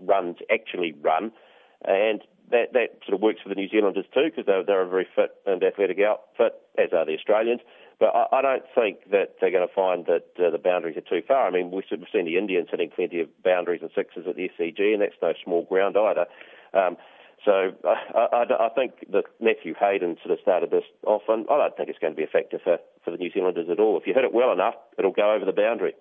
runs 0.00 0.36
actually 0.52 0.92
run, 1.00 1.32
and 1.84 2.22
that 2.50 2.72
that 2.72 3.00
sort 3.04 3.14
of 3.14 3.20
works 3.20 3.40
for 3.42 3.48
the 3.48 3.54
New 3.54 3.68
Zealanders 3.68 4.04
too 4.12 4.28
because 4.30 4.46
they're, 4.46 4.64
they're 4.64 4.82
a 4.82 4.88
very 4.88 5.06
fit 5.16 5.34
and 5.46 5.62
athletic 5.62 5.98
outfit, 6.00 6.54
as 6.78 6.92
are 6.92 7.06
the 7.06 7.14
Australians. 7.14 7.60
But 7.98 8.14
I, 8.14 8.38
I 8.38 8.42
don't 8.42 8.64
think 8.74 9.10
that 9.10 9.36
they're 9.40 9.50
going 9.50 9.66
to 9.66 9.74
find 9.74 10.06
that 10.06 10.26
uh, 10.38 10.50
the 10.50 10.58
boundaries 10.58 10.96
are 10.96 11.06
too 11.08 11.24
far. 11.26 11.46
I 11.46 11.50
mean, 11.50 11.70
we've 11.70 11.84
seen 11.88 12.24
the 12.24 12.36
Indians 12.36 12.68
hitting 12.70 12.90
plenty 12.94 13.20
of 13.20 13.28
boundaries 13.42 13.80
and 13.82 13.90
sixes 13.94 14.26
at 14.28 14.36
the 14.36 14.50
SCG, 14.50 14.92
and 14.92 15.00
that's 15.00 15.14
no 15.22 15.32
small 15.44 15.64
ground 15.64 15.96
either. 15.96 16.26
Um, 16.74 16.96
so 17.44 17.72
I, 17.84 18.26
I, 18.32 18.66
I 18.66 18.68
think 18.74 19.10
that 19.10 19.24
Matthew 19.40 19.74
Hayden 19.78 20.16
sort 20.22 20.32
of 20.32 20.42
started 20.42 20.70
this 20.70 20.84
off, 21.06 21.22
and 21.28 21.46
I 21.50 21.58
don't 21.58 21.76
think 21.76 21.88
it's 21.88 21.98
going 21.98 22.14
to 22.14 22.16
be 22.16 22.26
factor 22.26 22.58
for, 22.62 22.78
for 23.04 23.10
the 23.10 23.16
New 23.16 23.30
Zealanders 23.32 23.68
at 23.70 23.80
all. 23.80 23.98
If 23.98 24.06
you 24.06 24.14
hit 24.14 24.24
it 24.24 24.32
well 24.32 24.52
enough, 24.52 24.74
it'll 24.98 25.12
go 25.12 25.34
over 25.34 25.44
the 25.44 25.52
boundary. 25.52 25.94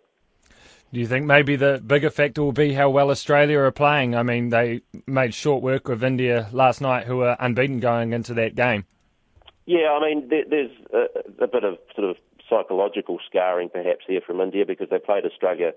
Do 0.94 1.00
you 1.00 1.08
think 1.08 1.26
maybe 1.26 1.56
the 1.56 1.82
bigger 1.86 2.10
factor 2.10 2.44
will 2.44 2.52
be 2.52 2.74
how 2.74 2.90
well 2.90 3.12
Australia 3.12 3.60
are 3.60 3.72
playing? 3.72 4.14
I 4.14 4.24
mean, 4.24 4.50
they 4.50 4.82
made 5.08 5.34
short 5.34 5.64
work 5.64 5.88
of 5.88 6.04
India 6.04 6.50
last 6.52 6.82
night, 6.82 7.08
who 7.08 7.18
were 7.18 7.38
unbeaten 7.40 7.80
going 7.80 8.12
into 8.12 8.34
that 8.34 8.56
game. 8.56 8.86
Yeah, 9.66 9.92
I 9.92 10.02
mean, 10.02 10.28
there's 10.30 10.72
a, 11.40 11.48
bit 11.48 11.64
of 11.64 11.78
sort 11.96 12.10
of 12.10 12.18
psychological 12.50 13.20
scarring 13.26 13.70
perhaps 13.70 14.04
here 14.06 14.20
from 14.26 14.42
India 14.42 14.66
because 14.66 14.90
they 14.90 15.00
played 15.00 15.24
Australia 15.26 15.72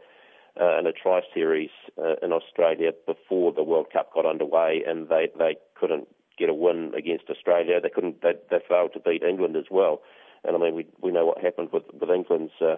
uh, 0.61 0.81
in 0.81 0.87
a 0.89 0.93
tri 0.93 1.21
series 1.33 1.71
uh, 1.97 2.17
in 2.21 2.33
Australia 2.33 2.91
before 3.07 3.53
the 3.53 3.63
World 3.63 3.87
Cup 3.93 4.13
got 4.13 4.27
underway, 4.27 4.83
and 4.85 5.09
they 5.09 5.29
they 5.39 5.57
couldn't 5.79 6.09
get 6.37 6.49
a 6.49 6.55
win 6.55 6.93
against 6.97 7.31
Australia. 7.31 7.81
They 7.81 7.89
couldn't. 7.89 8.21
They, 8.23 8.33
they 8.51 8.59
failed 8.69 8.93
to 8.95 9.01
beat 9.01 9.23
England 9.23 9.55
as 9.57 9.67
well. 9.71 10.03
And 10.43 10.57
I 10.57 10.59
mean, 10.59 10.75
we 10.75 10.87
we 11.01 11.13
know 11.13 11.27
what 11.27 11.39
happened 11.39 11.69
with 11.73 11.85
with 11.93 12.11
England's 12.11 12.53
uh, 12.61 12.77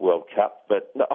World 0.00 0.24
Cup, 0.34 0.64
but 0.68 0.90
no, 0.96 1.06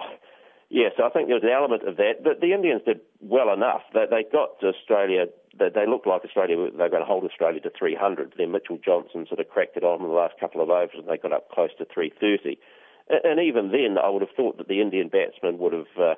Yes, 0.74 0.98
I 0.98 1.06
think 1.08 1.30
there 1.30 1.38
was 1.38 1.46
an 1.46 1.54
element 1.54 1.86
of 1.86 2.02
that. 2.02 2.26
But 2.26 2.42
the 2.42 2.50
Indians 2.50 2.82
did 2.82 2.98
well 3.20 3.54
enough. 3.54 3.86
They, 3.94 4.10
they 4.10 4.26
got 4.26 4.58
to 4.58 4.74
Australia. 4.74 5.30
They, 5.56 5.70
they 5.70 5.86
looked 5.86 6.04
like 6.10 6.26
Australia. 6.26 6.56
They 6.58 6.82
were 6.82 6.90
going 6.90 7.06
to 7.06 7.06
hold 7.06 7.22
Australia 7.22 7.60
to 7.60 7.70
300. 7.70 8.34
Then 8.36 8.50
Mitchell 8.50 8.82
Johnson 8.82 9.24
sort 9.30 9.38
of 9.38 9.46
cracked 9.46 9.76
it 9.76 9.84
on 9.84 10.02
in 10.02 10.08
the 10.10 10.18
last 10.18 10.34
couple 10.40 10.58
of 10.60 10.70
overs, 10.70 10.98
and 10.98 11.06
they 11.06 11.16
got 11.16 11.30
up 11.30 11.48
close 11.54 11.70
to 11.78 11.86
330. 11.86 12.58
And, 13.06 13.22
and 13.22 13.38
even 13.38 13.70
then, 13.70 14.02
I 14.02 14.10
would 14.10 14.26
have 14.26 14.34
thought 14.34 14.58
that 14.58 14.66
the 14.66 14.82
Indian 14.82 15.06
batsmen 15.06 15.62
would 15.62 15.72
have 15.78 15.94
uh, 15.94 16.14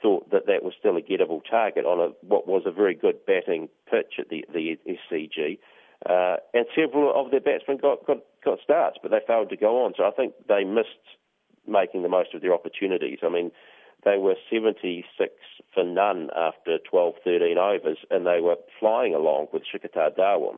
thought 0.00 0.30
that 0.30 0.46
that 0.46 0.62
was 0.62 0.78
still 0.78 0.94
a 0.94 1.02
gettable 1.02 1.42
target 1.42 1.82
on 1.82 1.98
a, 1.98 2.14
what 2.22 2.46
was 2.46 2.62
a 2.66 2.70
very 2.70 2.94
good 2.94 3.26
batting 3.26 3.68
pitch 3.90 4.22
at 4.22 4.28
the, 4.30 4.46
the 4.54 4.78
SCG. 4.86 5.58
Uh, 6.06 6.38
and 6.54 6.70
several 6.70 7.10
of 7.18 7.32
their 7.32 7.42
batsmen 7.42 7.78
got, 7.82 8.06
got, 8.06 8.18
got 8.44 8.62
starts, 8.62 8.98
but 9.02 9.10
they 9.10 9.18
failed 9.26 9.50
to 9.50 9.56
go 9.56 9.82
on. 9.82 9.94
So 9.96 10.04
I 10.04 10.12
think 10.12 10.34
they 10.46 10.62
missed 10.62 11.02
making 11.66 12.04
the 12.04 12.08
most 12.08 12.32
of 12.32 12.42
their 12.42 12.54
opportunities. 12.54 13.18
I 13.26 13.28
mean, 13.28 13.50
they 14.04 14.16
were 14.18 14.34
76 14.50 15.32
for 15.74 15.84
none 15.84 16.30
after 16.36 16.78
12, 16.78 17.14
13 17.24 17.58
overs, 17.58 17.98
and 18.10 18.26
they 18.26 18.40
were 18.40 18.56
flying 18.78 19.14
along 19.14 19.48
with 19.52 19.62
Shikhar 19.62 20.16
Dhawan. 20.16 20.56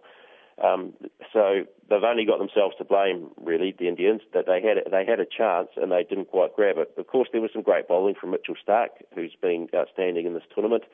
Um, 0.62 0.92
so 1.32 1.64
they've 1.88 2.04
only 2.04 2.26
got 2.26 2.38
themselves 2.38 2.76
to 2.78 2.84
blame, 2.84 3.30
really, 3.40 3.74
the 3.78 3.88
Indians, 3.88 4.20
that 4.34 4.44
they 4.46 4.60
had 4.60 4.76
they 4.90 5.06
had 5.06 5.18
a 5.18 5.24
chance 5.24 5.68
and 5.76 5.90
they 5.90 6.04
didn't 6.04 6.26
quite 6.26 6.54
grab 6.54 6.76
it. 6.76 6.92
Of 6.98 7.06
course, 7.06 7.28
there 7.32 7.40
was 7.40 7.50
some 7.52 7.62
great 7.62 7.88
bowling 7.88 8.14
from 8.20 8.30
Mitchell 8.30 8.56
Starc, 8.66 8.88
who's 9.14 9.34
been 9.40 9.68
outstanding 9.74 10.26
in 10.26 10.34
this 10.34 10.42
tournament, 10.54 10.84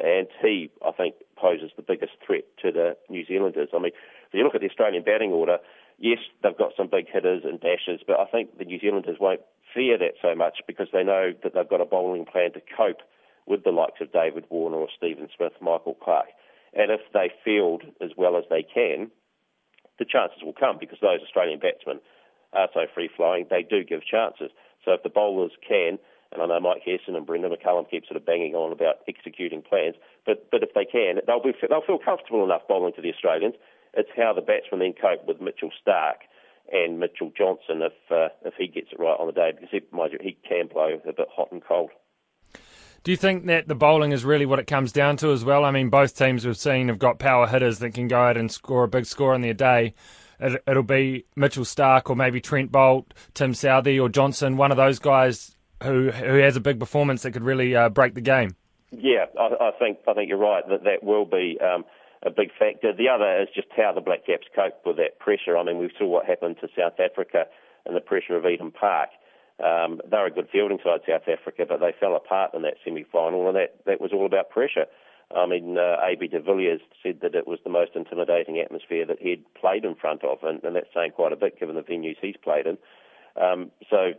and 0.00 0.28
he, 0.40 0.70
I 0.86 0.92
think, 0.92 1.16
poses 1.36 1.72
the 1.76 1.82
biggest 1.82 2.12
threat 2.26 2.44
to 2.62 2.72
the 2.72 2.96
New 3.10 3.26
Zealanders. 3.26 3.68
I 3.74 3.78
mean, 3.78 3.92
if 4.28 4.32
you 4.32 4.44
look 4.44 4.54
at 4.54 4.62
the 4.62 4.70
Australian 4.70 5.02
batting 5.02 5.30
order, 5.32 5.58
yes, 5.98 6.18
they've 6.42 6.56
got 6.56 6.72
some 6.74 6.88
big 6.88 7.06
hitters 7.12 7.42
and 7.44 7.60
dashes, 7.60 8.00
but 8.06 8.18
I 8.18 8.24
think 8.24 8.56
the 8.58 8.64
New 8.64 8.80
Zealanders 8.80 9.18
won't 9.20 9.42
fear 9.74 9.98
that 9.98 10.14
so 10.20 10.34
much 10.34 10.60
because 10.66 10.88
they 10.92 11.04
know 11.04 11.32
that 11.42 11.54
they've 11.54 11.68
got 11.68 11.80
a 11.80 11.86
bowling 11.86 12.24
plan 12.24 12.52
to 12.52 12.60
cope 12.76 13.02
with 13.46 13.64
the 13.64 13.70
likes 13.70 14.00
of 14.00 14.12
David 14.12 14.44
Warner 14.50 14.76
or 14.76 14.88
Steven 14.96 15.28
Smith, 15.36 15.52
Michael 15.60 15.94
Clarke. 15.94 16.30
And 16.74 16.90
if 16.90 17.00
they 17.12 17.30
field 17.44 17.82
as 18.00 18.10
well 18.16 18.36
as 18.36 18.44
they 18.48 18.62
can, 18.62 19.10
the 19.98 20.04
chances 20.04 20.42
will 20.42 20.54
come 20.54 20.78
because 20.80 20.98
those 21.00 21.20
Australian 21.22 21.58
batsmen 21.58 22.00
are 22.52 22.68
so 22.72 22.86
free 22.94 23.10
flowing, 23.14 23.46
they 23.50 23.62
do 23.62 23.84
give 23.84 24.04
chances. 24.04 24.50
So 24.84 24.92
if 24.92 25.02
the 25.02 25.08
bowlers 25.08 25.52
can, 25.66 25.98
and 26.32 26.40
I 26.40 26.46
know 26.46 26.60
Mike 26.60 26.82
Hesson 26.84 27.14
and 27.14 27.26
Brendon 27.26 27.52
McCullum 27.52 27.88
keep 27.90 28.06
sort 28.06 28.16
of 28.16 28.24
banging 28.24 28.54
on 28.54 28.72
about 28.72 29.00
executing 29.06 29.62
plans, 29.62 29.96
but 30.24 30.50
but 30.50 30.62
if 30.62 30.72
they 30.74 30.84
can, 30.84 31.20
they'll 31.26 31.42
be 31.42 31.52
they'll 31.68 31.84
feel 31.84 31.98
comfortable 31.98 32.44
enough 32.44 32.62
bowling 32.68 32.94
to 32.94 33.02
the 33.02 33.12
Australians. 33.12 33.54
It's 33.94 34.08
how 34.16 34.32
the 34.32 34.40
batsmen 34.40 34.80
then 34.80 34.94
cope 34.94 35.26
with 35.26 35.40
Mitchell 35.40 35.70
Starc 35.76 36.24
and 36.70 36.98
Mitchell 36.98 37.32
Johnson 37.36 37.82
if 37.82 37.92
uh, 38.10 38.28
if 38.44 38.54
he 38.58 38.66
gets 38.66 38.88
it 38.92 38.98
right 38.98 39.16
on 39.18 39.26
the 39.26 39.32
day 39.32 39.52
because 39.52 39.70
he, 39.70 39.80
he 40.20 40.36
can 40.48 40.68
blow 40.68 40.98
a 41.08 41.12
bit 41.12 41.28
hot 41.34 41.52
and 41.52 41.62
cold. 41.64 41.90
Do 43.04 43.10
you 43.10 43.16
think 43.16 43.46
that 43.46 43.66
the 43.66 43.74
bowling 43.74 44.12
is 44.12 44.24
really 44.24 44.46
what 44.46 44.60
it 44.60 44.68
comes 44.68 44.92
down 44.92 45.16
to 45.18 45.32
as 45.32 45.44
well? 45.44 45.64
I 45.64 45.72
mean, 45.72 45.90
both 45.90 46.16
teams 46.16 46.46
we've 46.46 46.56
seen 46.56 46.86
have 46.86 47.00
got 47.00 47.18
power 47.18 47.48
hitters 47.48 47.80
that 47.80 47.94
can 47.94 48.06
go 48.06 48.20
out 48.20 48.36
and 48.36 48.50
score 48.50 48.84
a 48.84 48.88
big 48.88 49.06
score 49.06 49.34
in 49.34 49.40
their 49.40 49.54
day. 49.54 49.94
It, 50.38 50.62
will 50.66 50.84
be 50.84 51.26
Mitchell 51.34 51.64
Starc 51.64 52.10
or 52.10 52.16
maybe 52.16 52.40
Trent 52.40 52.70
Boult, 52.70 53.06
Tim 53.34 53.54
Southee 53.54 54.00
or 54.00 54.08
Johnson, 54.08 54.56
one 54.56 54.70
of 54.70 54.76
those 54.76 54.98
guys 54.98 55.56
who 55.82 56.10
who 56.10 56.34
has 56.36 56.56
a 56.56 56.60
big 56.60 56.78
performance 56.78 57.22
that 57.22 57.32
could 57.32 57.42
really 57.42 57.74
uh, 57.74 57.88
break 57.88 58.14
the 58.14 58.20
game. 58.20 58.54
Yeah, 58.92 59.26
I, 59.38 59.46
I, 59.60 59.70
think 59.78 59.98
I 60.06 60.14
think 60.14 60.28
you're 60.28 60.38
right 60.38 60.62
that 60.68 60.84
that 60.84 61.02
will 61.02 61.24
be 61.24 61.58
um, 61.60 61.84
a 62.24 62.30
big 62.30 62.50
factor. 62.58 62.92
The 62.92 63.08
other 63.08 63.42
is 63.42 63.48
just 63.54 63.68
how 63.76 63.92
the 63.92 64.00
Black 64.00 64.26
Caps 64.26 64.46
cope 64.54 64.80
with 64.86 64.96
that 64.96 65.18
pressure. 65.18 65.56
I 65.56 65.64
mean, 65.64 65.78
we 65.78 65.90
saw 65.98 66.06
what 66.06 66.26
happened 66.26 66.56
to 66.60 66.68
South 66.76 66.98
Africa 67.00 67.46
and 67.84 67.96
the 67.96 68.00
pressure 68.00 68.36
of 68.36 68.46
Eden 68.46 68.70
Park. 68.70 69.10
Um, 69.62 70.00
they're 70.08 70.26
a 70.26 70.30
good 70.30 70.48
fielding 70.50 70.78
side, 70.82 71.00
South 71.06 71.28
Africa, 71.28 71.66
but 71.68 71.80
they 71.80 71.94
fell 71.98 72.16
apart 72.16 72.54
in 72.54 72.62
that 72.62 72.74
semi-final, 72.84 73.46
and 73.48 73.56
that, 73.56 73.76
that 73.86 74.00
was 74.00 74.12
all 74.12 74.26
about 74.26 74.50
pressure. 74.50 74.86
I 75.34 75.46
mean, 75.46 75.78
uh, 75.78 75.96
AB 76.04 76.28
de 76.28 76.40
Villiers 76.40 76.80
said 77.02 77.20
that 77.22 77.34
it 77.34 77.46
was 77.46 77.58
the 77.64 77.70
most 77.70 77.92
intimidating 77.94 78.58
atmosphere 78.58 79.06
that 79.06 79.20
he'd 79.20 79.44
played 79.54 79.84
in 79.84 79.94
front 79.94 80.24
of, 80.24 80.38
and, 80.42 80.62
and 80.62 80.76
that's 80.76 80.92
saying 80.94 81.12
quite 81.12 81.32
a 81.32 81.36
bit 81.36 81.58
given 81.58 81.74
the 81.74 81.82
venues 81.82 82.16
he's 82.20 82.36
played 82.42 82.66
in. 82.66 82.76
Um, 83.40 83.70
so 83.88 84.12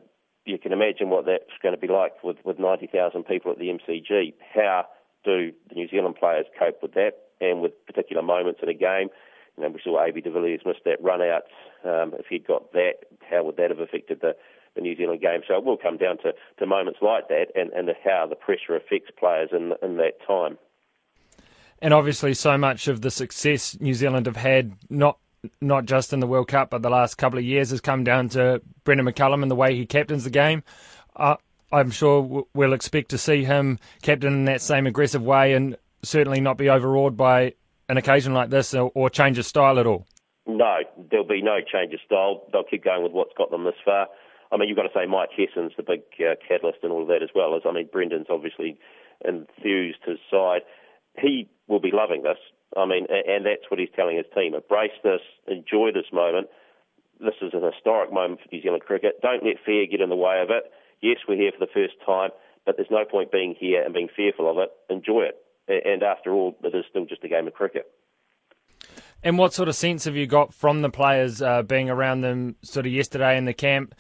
you 0.46 0.58
can 0.58 0.74
imagine 0.74 1.10
what 1.10 1.26
that's 1.26 1.44
going 1.62 1.76
to 1.76 1.80
be 1.80 1.88
like 1.88 2.24
with, 2.24 2.38
with 2.44 2.60
90,000 2.60 3.24
people 3.24 3.52
at 3.52 3.60
the 3.60 3.70
MCG. 3.70 4.34
How 4.54 4.86
do 5.24 5.52
the 5.70 5.76
New 5.76 5.88
Zealand 5.88 6.16
players 6.16 6.46
cope 6.58 6.82
with 6.82 6.94
that 6.94 7.23
and 7.42 7.62
with 7.62 7.74
particular 7.86 8.22
moments 8.22 8.60
in 8.64 8.70
a 8.70 8.74
game? 8.74 9.10
You 9.58 9.64
know, 9.64 9.70
we 9.70 9.82
saw 9.84 10.04
AB 10.04 10.22
de 10.22 10.32
Villiers 10.32 10.62
miss 10.66 10.78
that 10.86 11.02
run 11.04 11.22
out. 11.22 11.44
Um, 11.86 12.14
if 12.18 12.26
he'd 12.30 12.48
got 12.48 12.72
that, 12.74 12.94
how 13.30 13.44
would 13.44 13.58
that 13.58 13.70
have 13.70 13.80
affected 13.80 14.22
the 14.22 14.36
the 14.76 14.82
New 14.82 14.96
Zealand 14.96 15.22
game. 15.22 15.42
So 15.48 15.56
it 15.56 15.64
will 15.64 15.78
come 15.78 15.98
down 15.98 16.18
to, 16.20 16.34
to 16.60 16.66
moments 16.66 17.00
like 17.02 17.28
that 17.28 17.48
and, 17.56 17.72
and 17.74 17.90
how 18.04 18.26
the 18.28 18.36
pressure 18.36 18.76
affects 18.76 19.12
players 19.18 19.50
in, 19.52 19.74
in 19.82 19.98
that 19.98 20.14
time. 20.26 20.58
And 21.82 21.94
obviously, 21.94 22.34
so 22.34 22.58
much 22.58 22.88
of 22.88 23.02
the 23.02 23.12
success 23.12 23.80
New 23.80 23.94
Zealand 23.94 24.26
have 24.26 24.38
had, 24.38 24.74
not 24.90 25.18
not 25.60 25.84
just 25.84 26.14
in 26.14 26.22
the 26.22 26.28
World 26.28 26.48
Cup, 26.48 26.70
but 26.70 26.82
the 26.82 26.90
last 26.90 27.16
couple 27.16 27.38
of 27.38 27.44
years, 27.44 27.72
has 27.72 27.82
come 27.82 28.06
down 28.06 28.30
to 28.30 28.62
Brendon 28.86 29.06
McCullum 29.06 29.42
and 29.42 29.52
the 29.52 29.56
way 29.56 29.76
he 29.76 29.86
captains 29.86 30.24
the 30.24 30.30
game. 30.30 30.64
Uh, 31.18 31.36
I'm 31.74 31.92
sure 31.92 32.46
we'll 32.54 32.72
expect 32.72 33.10
to 33.10 33.18
see 33.18 33.44
him 33.44 33.80
captain 34.02 34.32
in 34.32 34.46
that 34.46 34.62
same 34.62 34.88
aggressive 34.88 35.22
way 35.22 35.54
and 35.54 35.76
certainly 36.04 36.42
not 36.42 36.58
be 36.58 36.70
overawed 36.70 37.18
by 37.18 37.54
an 37.90 37.98
occasion 37.98 38.34
like 38.34 38.50
this 38.50 38.74
or, 38.74 38.92
or 38.94 39.10
change 39.10 39.38
of 39.38 39.46
style 39.46 39.80
at 39.80 39.88
all. 39.88 40.06
No, 40.46 40.80
there'll 41.10 41.28
be 41.28 41.42
no 41.42 41.60
change 41.60 41.94
of 41.94 42.00
style. 42.06 42.46
They'll 42.52 42.64
keep 42.64 42.84
going 42.84 43.04
with 43.04 43.14
what's 43.14 43.34
got 43.38 43.50
them 43.52 43.64
this 43.64 43.80
far. 43.84 44.08
I 44.52 44.58
mean, 44.58 44.70
you've 44.70 44.78
got 44.78 44.84
to 44.84 44.94
say 44.94 45.08
Mike 45.08 45.30
Hesson's 45.36 45.72
the 45.78 45.84
big 45.84 46.02
uh, 46.20 46.36
catalyst 46.48 46.80
and 46.84 46.92
all 46.92 47.02
of 47.02 47.08
that 47.08 47.24
as 47.24 47.30
well. 47.34 47.56
As 47.56 47.64
I 47.66 47.72
mean, 47.72 47.90
Brendon's 47.92 48.28
obviously 48.30 48.78
enthused 49.26 50.00
his 50.06 50.20
side. 50.30 50.62
He 51.18 51.50
will 51.68 51.80
be 51.80 51.92
loving 51.92 52.24
this. 52.24 52.38
I 52.76 52.86
mean, 52.86 53.08
and 53.10 53.46
that's 53.46 53.70
what 53.70 53.80
he's 53.80 53.94
telling 53.96 54.18
his 54.18 54.26
team: 54.36 54.54
embrace 54.54 54.98
this, 55.04 55.22
enjoy 55.48 55.92
this 55.94 56.12
moment. 56.12 56.48
This 57.20 57.36
is 57.42 57.54
an 57.54 57.64
historic 57.64 58.12
moment 58.12 58.42
for 58.42 58.50
New 58.52 58.62
Zealand 58.62 58.84
cricket. 58.84 59.22
Don't 59.22 59.46
let 59.46 59.64
fear 59.66 59.86
get 59.90 60.02
in 60.02 60.10
the 60.10 60.16
way 60.16 60.42
of 60.42 60.50
it. 60.50 60.72
Yes, 61.02 61.18
we're 61.28 61.38
here 61.38 61.52
for 61.52 61.64
the 61.66 61.72
first 61.74 61.94
time, 62.06 62.32
but 62.66 62.76
there's 62.76 62.92
no 62.92 63.06
point 63.06 63.32
being 63.32 63.56
here 63.58 63.84
and 63.84 63.94
being 63.94 64.10
fearful 64.14 64.50
of 64.50 64.58
it. 64.58 64.70
Enjoy 64.90 65.22
it. 65.22 65.38
And 65.68 66.04
after 66.04 66.34
all, 66.34 66.58
it 66.64 66.76
is 66.76 66.86
still 66.90 67.06
just 67.06 67.24
a 67.24 67.30
game 67.30 67.48
of 67.48 67.54
cricket. 67.54 67.90
And 69.24 69.38
what 69.38 69.54
sort 69.54 69.70
of 69.70 69.76
sense 69.76 70.04
have 70.04 70.18
you 70.18 70.28
got 70.28 70.54
from 70.54 70.82
the 70.82 70.90
players 70.90 71.42
uh, 71.42 71.64
being 71.64 71.90
around 71.90 72.22
them 72.22 72.56
sort 72.62 72.86
of 72.86 72.92
yesterday 72.92 73.38
in 73.38 73.46
the 73.46 73.54
camp? 73.54 73.96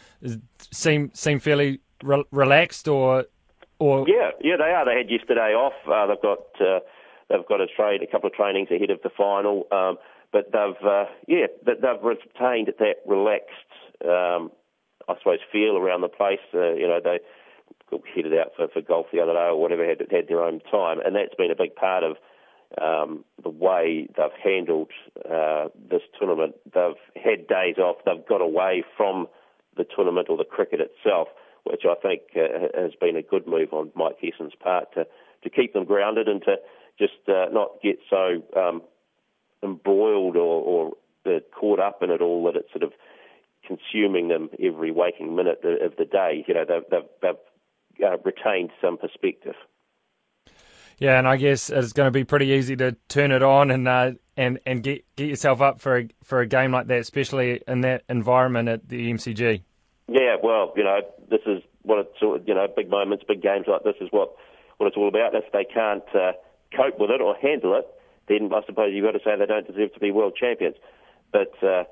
Seem 0.71 1.11
seem 1.13 1.39
fairly 1.39 1.79
re- 2.03 2.25
relaxed 2.31 2.89
or 2.89 3.25
or 3.79 4.05
yeah 4.07 4.31
yeah 4.41 4.57
they 4.57 4.71
are. 4.71 4.85
They 4.85 4.97
had 4.97 5.09
yesterday 5.09 5.53
off. 5.53 5.73
Uh, 5.87 6.07
they've 6.07 6.21
got 6.21 6.39
uh, 6.59 6.79
they've 7.29 7.47
got 7.47 7.61
a 7.61 7.67
trade 7.67 8.03
a 8.03 8.07
couple 8.07 8.27
of 8.27 8.33
trainings 8.33 8.69
ahead 8.69 8.89
of 8.89 9.01
the 9.01 9.09
final, 9.15 9.65
um, 9.71 9.97
but 10.33 10.51
they've 10.51 10.85
uh, 10.85 11.05
yeah 11.27 11.47
they've 11.65 12.03
retained 12.03 12.67
that 12.77 12.95
relaxed 13.07 13.71
um, 14.03 14.51
I 15.07 15.15
suppose 15.19 15.39
feel 15.51 15.77
around 15.77 16.01
the 16.01 16.09
place. 16.09 16.43
Uh, 16.53 16.73
you 16.73 16.87
know 16.87 16.99
they 17.01 17.19
headed 18.15 18.33
out 18.33 18.51
for, 18.55 18.67
for 18.67 18.81
golf 18.81 19.07
the 19.11 19.19
other 19.19 19.33
day 19.33 19.47
or 19.47 19.59
whatever 19.59 19.87
had 19.87 19.99
had 20.11 20.27
their 20.27 20.43
own 20.43 20.59
time, 20.71 20.99
and 21.03 21.15
that's 21.15 21.35
been 21.35 21.51
a 21.51 21.55
big 21.55 21.75
part 21.75 22.03
of 22.03 22.17
um, 22.81 23.23
the 23.41 23.49
way 23.49 24.07
they've 24.17 24.43
handled 24.43 24.91
uh, 25.29 25.67
this 25.89 26.01
tournament. 26.19 26.55
They've 26.73 26.95
had 27.15 27.47
days 27.47 27.77
off. 27.77 27.97
They've 28.05 28.25
got 28.27 28.41
away 28.41 28.83
from 28.97 29.27
the 29.77 29.85
tournament 29.95 30.27
or 30.29 30.37
the 30.37 30.43
cricket 30.43 30.79
itself, 30.79 31.27
which 31.63 31.83
I 31.85 31.95
think 31.95 32.21
uh, 32.35 32.79
has 32.79 32.91
been 32.99 33.15
a 33.15 33.21
good 33.21 33.47
move 33.47 33.73
on 33.73 33.91
Mike 33.95 34.17
Hesson's 34.21 34.53
part 34.59 34.93
to, 34.93 35.05
to 35.43 35.49
keep 35.49 35.73
them 35.73 35.85
grounded 35.85 36.27
and 36.27 36.41
to 36.43 36.55
just 36.99 37.13
uh, 37.27 37.45
not 37.51 37.81
get 37.81 37.97
so 38.09 38.43
um, 38.55 38.81
embroiled 39.63 40.35
or, 40.35 40.63
or 40.63 40.91
uh, 41.25 41.39
caught 41.57 41.79
up 41.79 42.01
in 42.01 42.11
it 42.11 42.21
all 42.21 42.43
that 42.45 42.55
it's 42.55 42.71
sort 42.71 42.83
of 42.83 42.91
consuming 43.65 44.27
them 44.27 44.49
every 44.61 44.91
waking 44.91 45.35
minute 45.35 45.63
of 45.63 45.95
the 45.97 46.05
day. 46.05 46.43
You 46.47 46.53
know, 46.53 46.65
they've, 46.67 46.83
they've, 46.91 47.09
they've 47.21 47.43
uh, 48.03 48.17
retained 48.23 48.71
some 48.81 48.97
perspective. 48.97 49.55
Yeah, 50.99 51.17
and 51.17 51.27
I 51.27 51.37
guess 51.37 51.69
it's 51.69 51.93
going 51.93 52.07
to 52.07 52.11
be 52.11 52.23
pretty 52.23 52.47
easy 52.47 52.75
to 52.77 52.95
turn 53.09 53.31
it 53.31 53.43
on 53.43 53.71
and 53.71 53.87
uh, 53.87 54.11
and 54.37 54.59
and 54.65 54.83
get 54.83 55.03
get 55.15 55.27
yourself 55.27 55.61
up 55.61 55.81
for 55.81 55.97
a, 55.97 56.07
for 56.23 56.39
a 56.39 56.45
game 56.45 56.71
like 56.71 56.87
that, 56.87 56.99
especially 56.99 57.61
in 57.67 57.81
that 57.81 58.03
environment 58.09 58.69
at 58.69 58.87
the 58.87 59.11
MCG. 59.11 59.61
Yeah, 60.07 60.35
well, 60.41 60.73
you 60.75 60.83
know, 60.83 61.01
this 61.29 61.41
is 61.45 61.63
what 61.81 61.99
it's 61.99 62.21
all 62.21 62.39
you 62.45 62.53
know, 62.53 62.67
big 62.75 62.89
moments, 62.89 63.23
big 63.27 63.41
games 63.41 63.65
like 63.67 63.83
this 63.83 63.95
is 64.01 64.09
what 64.11 64.35
what 64.77 64.87
it's 64.87 64.97
all 64.97 65.07
about. 65.07 65.35
If 65.35 65.51
they 65.51 65.65
can't 65.65 66.03
uh, 66.15 66.33
cope 66.75 66.99
with 66.99 67.09
it 67.09 67.21
or 67.21 67.35
handle 67.35 67.75
it, 67.77 67.87
then 68.27 68.51
I 68.53 68.61
suppose 68.65 68.91
you've 68.93 69.05
got 69.05 69.11
to 69.11 69.23
say 69.23 69.35
they 69.37 69.45
don't 69.45 69.67
deserve 69.67 69.93
to 69.93 69.99
be 69.99 70.11
world 70.11 70.37
champions. 70.39 70.75
But 71.31 71.51
uh, 71.63 71.83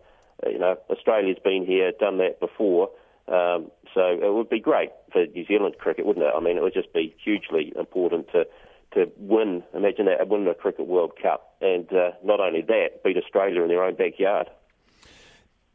you 0.48 0.60
know, 0.60 0.78
Australia's 0.90 1.38
been 1.44 1.66
here, 1.66 1.92
done 2.00 2.18
that 2.20 2.40
before. 2.40 2.90
Um, 3.28 3.72
so 3.94 4.02
it 4.02 4.34
would 4.34 4.50
be 4.50 4.60
great 4.60 4.90
for 5.12 5.26
New 5.26 5.46
Zealand 5.46 5.76
cricket, 5.80 6.06
wouldn't 6.06 6.26
it? 6.26 6.34
I 6.36 6.40
mean, 6.40 6.58
it 6.58 6.64
would 6.64 6.74
just 6.74 6.94
be 6.94 7.16
hugely 7.24 7.74
important 7.78 8.32
to 8.32 8.46
to 8.94 9.10
win, 9.18 9.64
imagine 9.74 10.06
that, 10.06 10.28
win 10.28 10.48
a 10.48 10.54
Cricket 10.54 10.86
World 10.86 11.14
Cup. 11.22 11.56
And 11.62 11.92
uh, 11.94 12.12
not 12.24 12.40
only 12.40 12.62
that, 12.62 13.04
beat 13.04 13.18
Australia 13.18 13.62
in 13.62 13.70
their 13.70 13.84
own 13.84 13.96
backyard. 13.96 14.50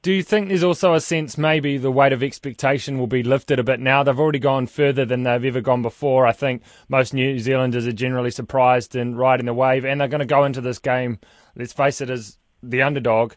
Do 0.02 0.12
you 0.12 0.22
think 0.22 0.48
there's 0.48 0.62
also 0.62 0.94
a 0.94 1.00
sense 1.00 1.36
maybe 1.36 1.78
the 1.78 1.90
weight 1.90 2.12
of 2.12 2.22
expectation 2.22 2.98
will 2.98 3.08
be 3.08 3.24
lifted 3.24 3.58
a 3.58 3.64
bit 3.64 3.80
now? 3.80 4.02
They've 4.02 4.18
already 4.18 4.38
gone 4.38 4.66
further 4.68 5.04
than 5.04 5.24
they've 5.24 5.44
ever 5.44 5.60
gone 5.60 5.82
before. 5.82 6.26
I 6.26 6.32
think 6.32 6.62
most 6.88 7.12
New 7.12 7.38
Zealanders 7.40 7.88
are 7.88 7.92
generally 7.92 8.30
surprised 8.30 8.94
and 8.94 9.18
riding 9.18 9.46
the 9.46 9.54
wave, 9.54 9.84
and 9.84 10.00
they're 10.00 10.06
going 10.06 10.20
to 10.20 10.26
go 10.26 10.44
into 10.44 10.60
this 10.60 10.78
game, 10.78 11.18
let's 11.56 11.72
face 11.72 12.00
it, 12.00 12.08
as 12.08 12.38
the 12.62 12.82
underdog. 12.82 13.32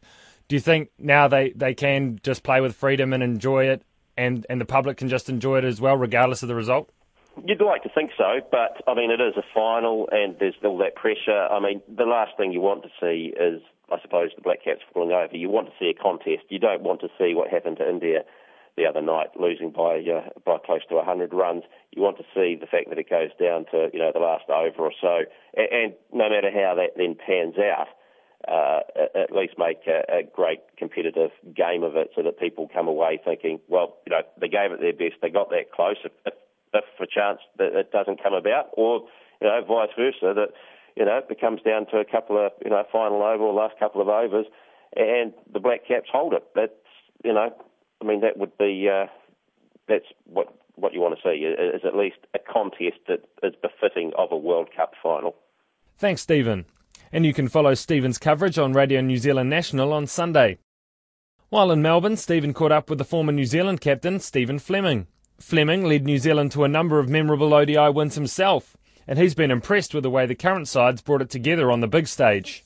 Do 0.48 0.56
you 0.56 0.60
think 0.60 0.90
now 1.00 1.28
they, 1.28 1.54
they 1.56 1.74
can 1.74 2.20
just 2.22 2.44
play 2.44 2.62
with 2.62 2.76
freedom 2.76 3.14
and 3.14 3.24
enjoy 3.24 3.66
it, 3.66 3.82
and, 4.20 4.46
and 4.50 4.60
the 4.60 4.66
public 4.66 4.98
can 4.98 5.08
just 5.08 5.30
enjoy 5.30 5.60
it 5.60 5.64
as 5.64 5.80
well, 5.80 5.96
regardless 5.96 6.44
of 6.44 6.50
the 6.50 6.56
result? 6.56 6.90
You'd 7.46 7.62
like 7.62 7.84
to 7.84 7.90
think 7.90 8.12
so, 8.18 8.42
but 8.52 8.84
I 8.86 8.94
mean, 8.94 9.12
it 9.12 9.22
is 9.22 9.36
a 9.38 9.44
final 9.54 10.10
and 10.12 10.36
there's 10.40 10.56
all 10.64 10.78
that 10.80 10.96
pressure. 10.96 11.48
I 11.50 11.60
mean, 11.60 11.82
the 11.88 12.04
last 12.04 12.32
thing 12.36 12.52
you 12.52 12.60
want 12.60 12.84
to 12.84 12.90
see 13.00 13.34
is, 13.40 13.62
I 13.90 14.02
suppose, 14.02 14.32
the 14.36 14.42
Black 14.42 14.64
Caps 14.64 14.82
falling 14.94 15.12
over. 15.12 15.36
You 15.36 15.50
want 15.50 15.68
to 15.68 15.74
see 15.80 15.90
a 15.90 15.94
contest. 15.94 16.44
You 16.50 16.60
don't 16.60 16.82
want 16.82 17.00
to 17.02 17.08
see 17.18 17.34
what 17.34 17.50
happened 17.50 17.78
to 17.78 17.90
India 17.90 18.26
the 18.76 18.86
other 18.86 19.02
night, 19.02 19.30
losing 19.40 19.72
by 19.72 20.04
uh, 20.04 20.30
by 20.46 20.58
close 20.66 20.82
to 20.90 20.96
100 20.96 21.34
runs. 21.34 21.64
You 21.92 22.02
want 22.02 22.18
to 22.18 22.28
see 22.34 22.56
the 22.60 22.68
fact 22.68 22.90
that 22.90 23.00
it 23.00 23.10
goes 23.10 23.32
down 23.40 23.66
to 23.72 23.90
you 23.94 24.00
know 24.00 24.12
the 24.14 24.20
last 24.20 24.50
over 24.50 24.84
or 24.84 24.94
so, 25.00 25.24
and, 25.56 25.68
and 25.72 25.94
no 26.12 26.30
matter 26.30 26.52
how 26.52 26.76
that 26.76 26.96
then 26.98 27.16
pans 27.16 27.56
out, 27.58 27.88
uh, 28.48 28.80
at 29.16 29.32
least 29.32 29.56
make 29.58 29.80
a, 29.88 30.04
a, 30.10 30.24
great 30.24 30.62
competitive 30.78 31.32
game 31.54 31.84
of 31.84 31.96
it 31.98 32.12
so 32.16 32.24
that 32.24 32.40
people 32.40 32.70
come 32.74 32.88
away 32.88 33.20
thinking, 33.24 33.60
well, 33.68 33.98
you 34.06 34.12
know, 34.12 34.22
they 34.40 34.48
gave 34.48 34.72
it 34.72 34.80
their 34.80 34.94
best, 34.94 35.22
they 35.22 35.30
got 35.30 35.50
that 35.50 35.72
close. 35.74 35.98
If, 36.06 36.12
if, 36.26 36.34
if 36.74 36.84
for 36.98 37.06
chance 37.06 37.40
that 37.58 37.76
it 37.78 37.92
doesn't 37.92 38.24
come 38.24 38.34
about, 38.34 38.70
or 38.74 39.02
you 39.42 39.48
know, 39.48 39.62
vice 39.68 39.90
versa, 39.98 40.34
that 40.36 40.50
you 40.96 41.04
know 41.06 41.22
it 41.30 41.42
comes 41.42 41.62
down 41.62 41.86
to 41.88 41.98
a 41.98 42.06
couple 42.06 42.44
of 42.44 42.52
you 42.64 42.70
know 42.70 42.84
final 42.92 43.22
over 43.24 43.44
or 43.44 43.54
last 43.54 43.78
couple 43.78 44.02
of 44.02 44.08
overs, 44.08 44.46
and 44.96 45.34
the 45.52 45.60
Black 45.60 45.86
Caps 45.86 46.10
hold 46.12 46.34
it. 46.34 46.46
That's 46.56 46.72
you 47.24 47.34
know, 47.34 47.54
I 48.02 48.06
mean 48.06 48.22
that 48.22 48.38
would 48.38 48.58
be 48.58 48.88
uh, 48.90 49.08
that's 49.88 50.06
what 50.26 50.54
what 50.76 50.94
you 50.94 51.02
want 51.02 51.20
to 51.20 51.22
see 51.22 51.44
is 51.44 51.82
at 51.84 51.96
least 51.96 52.18
a 52.34 52.40
contest 52.40 53.00
that 53.08 53.26
is 53.44 53.54
befitting 53.62 54.14
of 54.18 54.32
a 54.32 54.38
World 54.38 54.70
Cup 54.76 54.94
final. 55.02 55.36
Thanks, 55.98 56.22
Stephen. 56.22 56.66
And 57.12 57.26
you 57.26 57.34
can 57.34 57.48
follow 57.48 57.74
Stephen's 57.74 58.18
coverage 58.18 58.60
on 58.60 58.74
Radio 58.74 59.02
New 59.02 59.18
Zealand 59.18 59.50
National 59.50 59.94
on 59.94 60.06
Sunday. 60.06 60.60
While 61.50 61.72
in 61.72 61.82
Melbourne, 61.82 62.18
Stephen 62.18 62.54
caught 62.54 62.72
up 62.72 62.90
with 62.90 63.00
the 63.00 63.04
former 63.04 63.32
New 63.32 63.46
Zealand 63.46 63.82
captain, 63.82 64.20
Stephen 64.20 64.60
Fleming. 64.60 65.08
Fleming 65.40 65.84
led 65.84 66.06
New 66.06 66.20
Zealand 66.20 66.52
to 66.52 66.64
a 66.64 66.68
number 66.68 67.00
of 67.00 67.10
memorable 67.10 67.54
ODI 67.54 67.90
wins 67.90 68.16
himself, 68.16 68.78
and 69.08 69.18
he's 69.18 69.34
been 69.34 69.50
impressed 69.50 69.94
with 69.96 70.04
the 70.04 70.10
way 70.12 70.28
the 70.28 70.36
current 70.36 70.68
sides 70.68 71.02
brought 71.02 71.22
it 71.22 71.30
together 71.32 71.72
on 71.72 71.80
the 71.80 71.88
big 71.88 72.08
stage. 72.08 72.64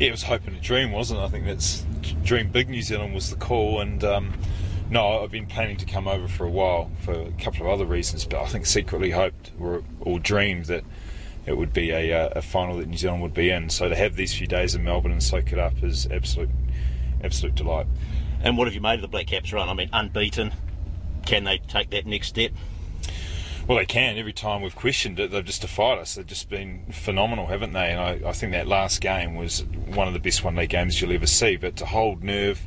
Yeah, 0.00 0.08
it 0.08 0.12
was 0.12 0.24
hoping 0.24 0.56
a 0.56 0.60
dream, 0.60 0.90
wasn't 0.90 1.20
it? 1.20 1.22
I 1.24 1.28
think 1.28 1.44
that's 1.44 1.84
Dream 2.24 2.50
Big 2.50 2.68
New 2.68 2.82
Zealand 2.82 3.14
was 3.14 3.30
the 3.30 3.36
call, 3.36 3.80
and 3.80 4.02
um, 4.02 4.32
no, 4.90 5.22
I've 5.22 5.30
been 5.30 5.46
planning 5.46 5.76
to 5.76 5.84
come 5.84 6.08
over 6.08 6.26
for 6.26 6.44
a 6.44 6.50
while 6.50 6.90
for 7.02 7.12
a 7.12 7.32
couple 7.32 7.66
of 7.66 7.68
other 7.68 7.84
reasons, 7.84 8.24
but 8.24 8.42
I 8.42 8.46
think 8.46 8.66
secretly 8.66 9.10
hoped 9.10 9.52
or, 9.60 9.84
or 10.00 10.18
dreamed 10.18 10.64
that 10.66 10.82
it 11.50 11.56
would 11.56 11.72
be 11.72 11.90
a, 11.90 12.12
uh, 12.12 12.28
a, 12.36 12.42
final 12.42 12.78
that 12.78 12.88
New 12.88 12.96
Zealand 12.96 13.22
would 13.22 13.34
be 13.34 13.50
in. 13.50 13.68
So 13.70 13.88
to 13.88 13.96
have 13.96 14.16
these 14.16 14.34
few 14.34 14.46
days 14.46 14.74
in 14.74 14.84
Melbourne 14.84 15.12
and 15.12 15.22
soak 15.22 15.52
it 15.52 15.58
up 15.58 15.82
is 15.82 16.06
absolute, 16.10 16.50
absolute 17.22 17.54
delight. 17.54 17.86
And 18.42 18.56
what 18.56 18.66
have 18.66 18.74
you 18.74 18.80
made 18.80 18.94
of 18.94 19.02
the 19.02 19.08
Black 19.08 19.26
Caps 19.26 19.52
run? 19.52 19.68
I 19.68 19.74
mean, 19.74 19.90
unbeaten. 19.92 20.52
Can 21.26 21.44
they 21.44 21.58
take 21.58 21.90
that 21.90 22.06
next 22.06 22.28
step? 22.28 22.52
Well, 23.66 23.78
they 23.78 23.84
can. 23.84 24.16
Every 24.16 24.32
time 24.32 24.62
we've 24.62 24.74
questioned 24.74 25.20
it, 25.20 25.30
they've 25.30 25.44
just 25.44 25.60
defied 25.60 25.98
us. 25.98 26.14
They've 26.14 26.26
just 26.26 26.48
been 26.48 26.86
phenomenal, 26.90 27.46
haven't 27.46 27.72
they? 27.72 27.90
And 27.90 28.00
I, 28.00 28.28
I 28.28 28.32
think 28.32 28.52
that 28.52 28.66
last 28.66 29.00
game 29.00 29.34
was 29.34 29.64
one 29.86 30.08
of 30.08 30.14
the 30.14 30.18
best 30.18 30.42
one-day 30.42 30.66
games 30.66 31.00
you'll 31.00 31.12
ever 31.12 31.26
see. 31.26 31.56
But 31.56 31.76
to 31.76 31.86
hold 31.86 32.24
nerve 32.24 32.66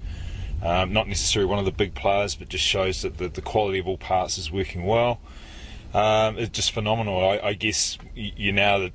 um, 0.64 0.94
not 0.94 1.10
necessarily 1.10 1.50
one 1.50 1.60
of 1.60 1.66
the 1.66 1.74
big 1.74 1.94
players, 1.94 2.36
but 2.36 2.48
just 2.48 2.64
shows 2.64 3.02
that 3.02 3.18
the, 3.18 3.28
the 3.28 3.42
quality 3.42 3.80
of 3.80 3.88
all 3.88 3.98
parts 3.98 4.38
is 4.38 4.50
working 4.50 4.86
well. 4.86 5.20
Um, 5.94 6.38
it's 6.38 6.50
just 6.50 6.72
phenomenal. 6.72 7.20
I, 7.20 7.40
I 7.40 7.54
guess 7.54 7.98
you, 8.16 8.52
now 8.52 8.80
the, 8.80 8.92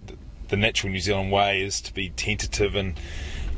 the 0.48 0.56
natural 0.56 0.92
New 0.92 1.00
Zealand 1.00 1.30
way 1.30 1.62
is 1.62 1.80
to 1.82 1.94
be 1.94 2.10
tentative 2.10 2.74
and 2.74 2.98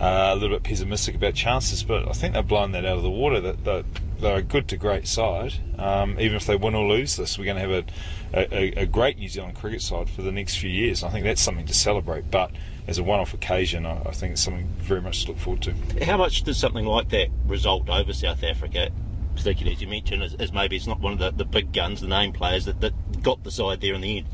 uh, 0.01 0.31
a 0.33 0.35
little 0.35 0.57
bit 0.57 0.63
pessimistic 0.63 1.15
about 1.15 1.35
chances, 1.35 1.83
but 1.83 2.09
I 2.09 2.13
think 2.13 2.35
they've 2.35 2.47
blown 2.47 2.73
that 2.73 2.85
out 2.85 2.97
of 2.97 3.03
the 3.03 3.11
water. 3.11 3.41
That, 3.41 3.65
that 3.65 3.85
they're 4.21 4.37
a 4.37 4.43
good 4.43 4.69
to 4.69 4.77
great 4.77 5.07
side. 5.07 5.55
Um, 5.79 6.19
even 6.21 6.37
if 6.37 6.47
they 6.47 6.57
win 6.57 6.75
or 6.75 6.87
lose 6.87 7.17
this, 7.17 7.39
we're 7.39 7.47
going 7.47 7.57
to 7.57 7.63
have 7.63 7.85
a, 8.33 8.55
a, 8.55 8.83
a, 8.83 8.87
great 8.87 9.19
New 9.19 9.29
Zealand 9.29 9.55
cricket 9.55 9.83
side 9.83 10.11
for 10.11 10.23
the 10.23 10.33
next 10.33 10.57
few 10.57 10.71
years. 10.71 11.03
I 11.03 11.11
think 11.11 11.25
that's 11.25 11.41
something 11.41 11.67
to 11.67 11.75
celebrate. 11.75 12.31
But 12.31 12.51
as 12.87 12.99
a 12.99 13.03
one-off 13.03 13.35
occasion, 13.35 13.87
I, 13.87 14.01
I 14.03 14.13
think 14.13 14.33
it's 14.33 14.43
something 14.43 14.69
very 14.79 15.01
much 15.01 15.25
to 15.25 15.33
look 15.33 15.39
forward 15.39 15.63
to. 15.63 16.05
How 16.05 16.17
much 16.17 16.43
does 16.45 16.59
something 16.59 16.85
like 16.85 17.09
that 17.11 17.29
result 17.47 17.89
over 17.89 18.13
South 18.13 18.43
Africa? 18.43 18.91
Particularly 19.35 19.75
as 19.75 19.81
you 19.81 19.89
mentioned, 19.89 20.23
as, 20.23 20.35
as 20.35 20.53
maybe 20.53 20.77
it's 20.77 20.87
not 20.87 21.01
one 21.01 21.15
of 21.15 21.19
the, 21.19 21.31
the 21.31 21.45
big 21.45 21.73
guns, 21.73 22.01
the 22.01 22.09
name 22.09 22.33
players 22.33 22.67
that, 22.67 22.81
that 22.81 22.93
got 23.23 23.43
the 23.45 23.51
side 23.51 23.81
there 23.81 23.95
in 23.95 24.01
the 24.01 24.19
end. 24.19 24.27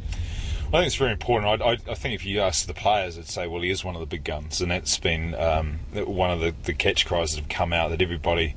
I 0.68 0.70
think 0.70 0.86
it's 0.86 0.96
very 0.96 1.12
important. 1.12 1.62
I, 1.62 1.64
I, 1.64 1.72
I, 1.72 1.94
think 1.94 2.14
if 2.14 2.26
you 2.26 2.40
ask 2.40 2.66
the 2.66 2.74
players, 2.74 3.14
they'd 3.14 3.26
say, 3.26 3.46
well, 3.46 3.62
he 3.62 3.70
is 3.70 3.84
one 3.84 3.94
of 3.94 4.00
the 4.00 4.06
big 4.06 4.24
guns. 4.24 4.60
And 4.60 4.70
that's 4.70 4.98
been 4.98 5.34
um, 5.36 5.78
one 5.94 6.30
of 6.30 6.40
the, 6.40 6.54
the 6.64 6.74
catch 6.74 7.06
cries 7.06 7.32
that 7.32 7.40
have 7.40 7.48
come 7.48 7.72
out 7.72 7.90
that 7.90 8.02
everybody 8.02 8.56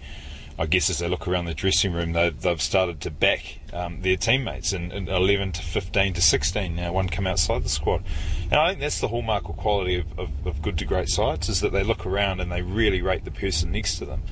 I 0.60 0.66
guess 0.66 0.90
as 0.90 1.00
they 1.00 1.08
look 1.08 1.26
around 1.26 1.46
the 1.46 1.54
dressing 1.54 1.94
room, 1.94 2.12
they've, 2.12 2.38
they've 2.38 2.62
started 2.62 3.00
to 3.02 3.12
back 3.12 3.60
um, 3.72 4.02
their 4.02 4.18
teammates 4.18 4.74
in, 4.74 4.92
in, 4.92 5.08
11 5.08 5.54
to 5.54 5.62
15 5.62 6.14
to 6.16 6.22
16 6.22 6.76
now, 6.76 6.92
one 6.92 7.08
come 7.08 7.26
outside 7.26 7.64
the 7.64 7.70
squad. 7.70 8.04
And 8.52 8.56
I 8.56 8.68
think 8.68 8.82
that's 8.82 9.00
the 9.00 9.08
hallmark 9.08 9.50
or 9.50 9.56
quality 9.56 10.00
of, 10.00 10.20
of, 10.20 10.30
of, 10.46 10.62
good 10.62 10.78
to 10.80 10.86
great 10.86 11.08
sides 11.08 11.48
is 11.48 11.62
that 11.62 11.72
they 11.72 11.82
look 11.82 12.06
around 12.06 12.42
and 12.42 12.52
they 12.52 12.62
really 12.62 13.02
rate 13.02 13.24
the 13.24 13.32
person 13.32 13.72
next 13.72 14.00
to 14.00 14.06
them. 14.06 14.24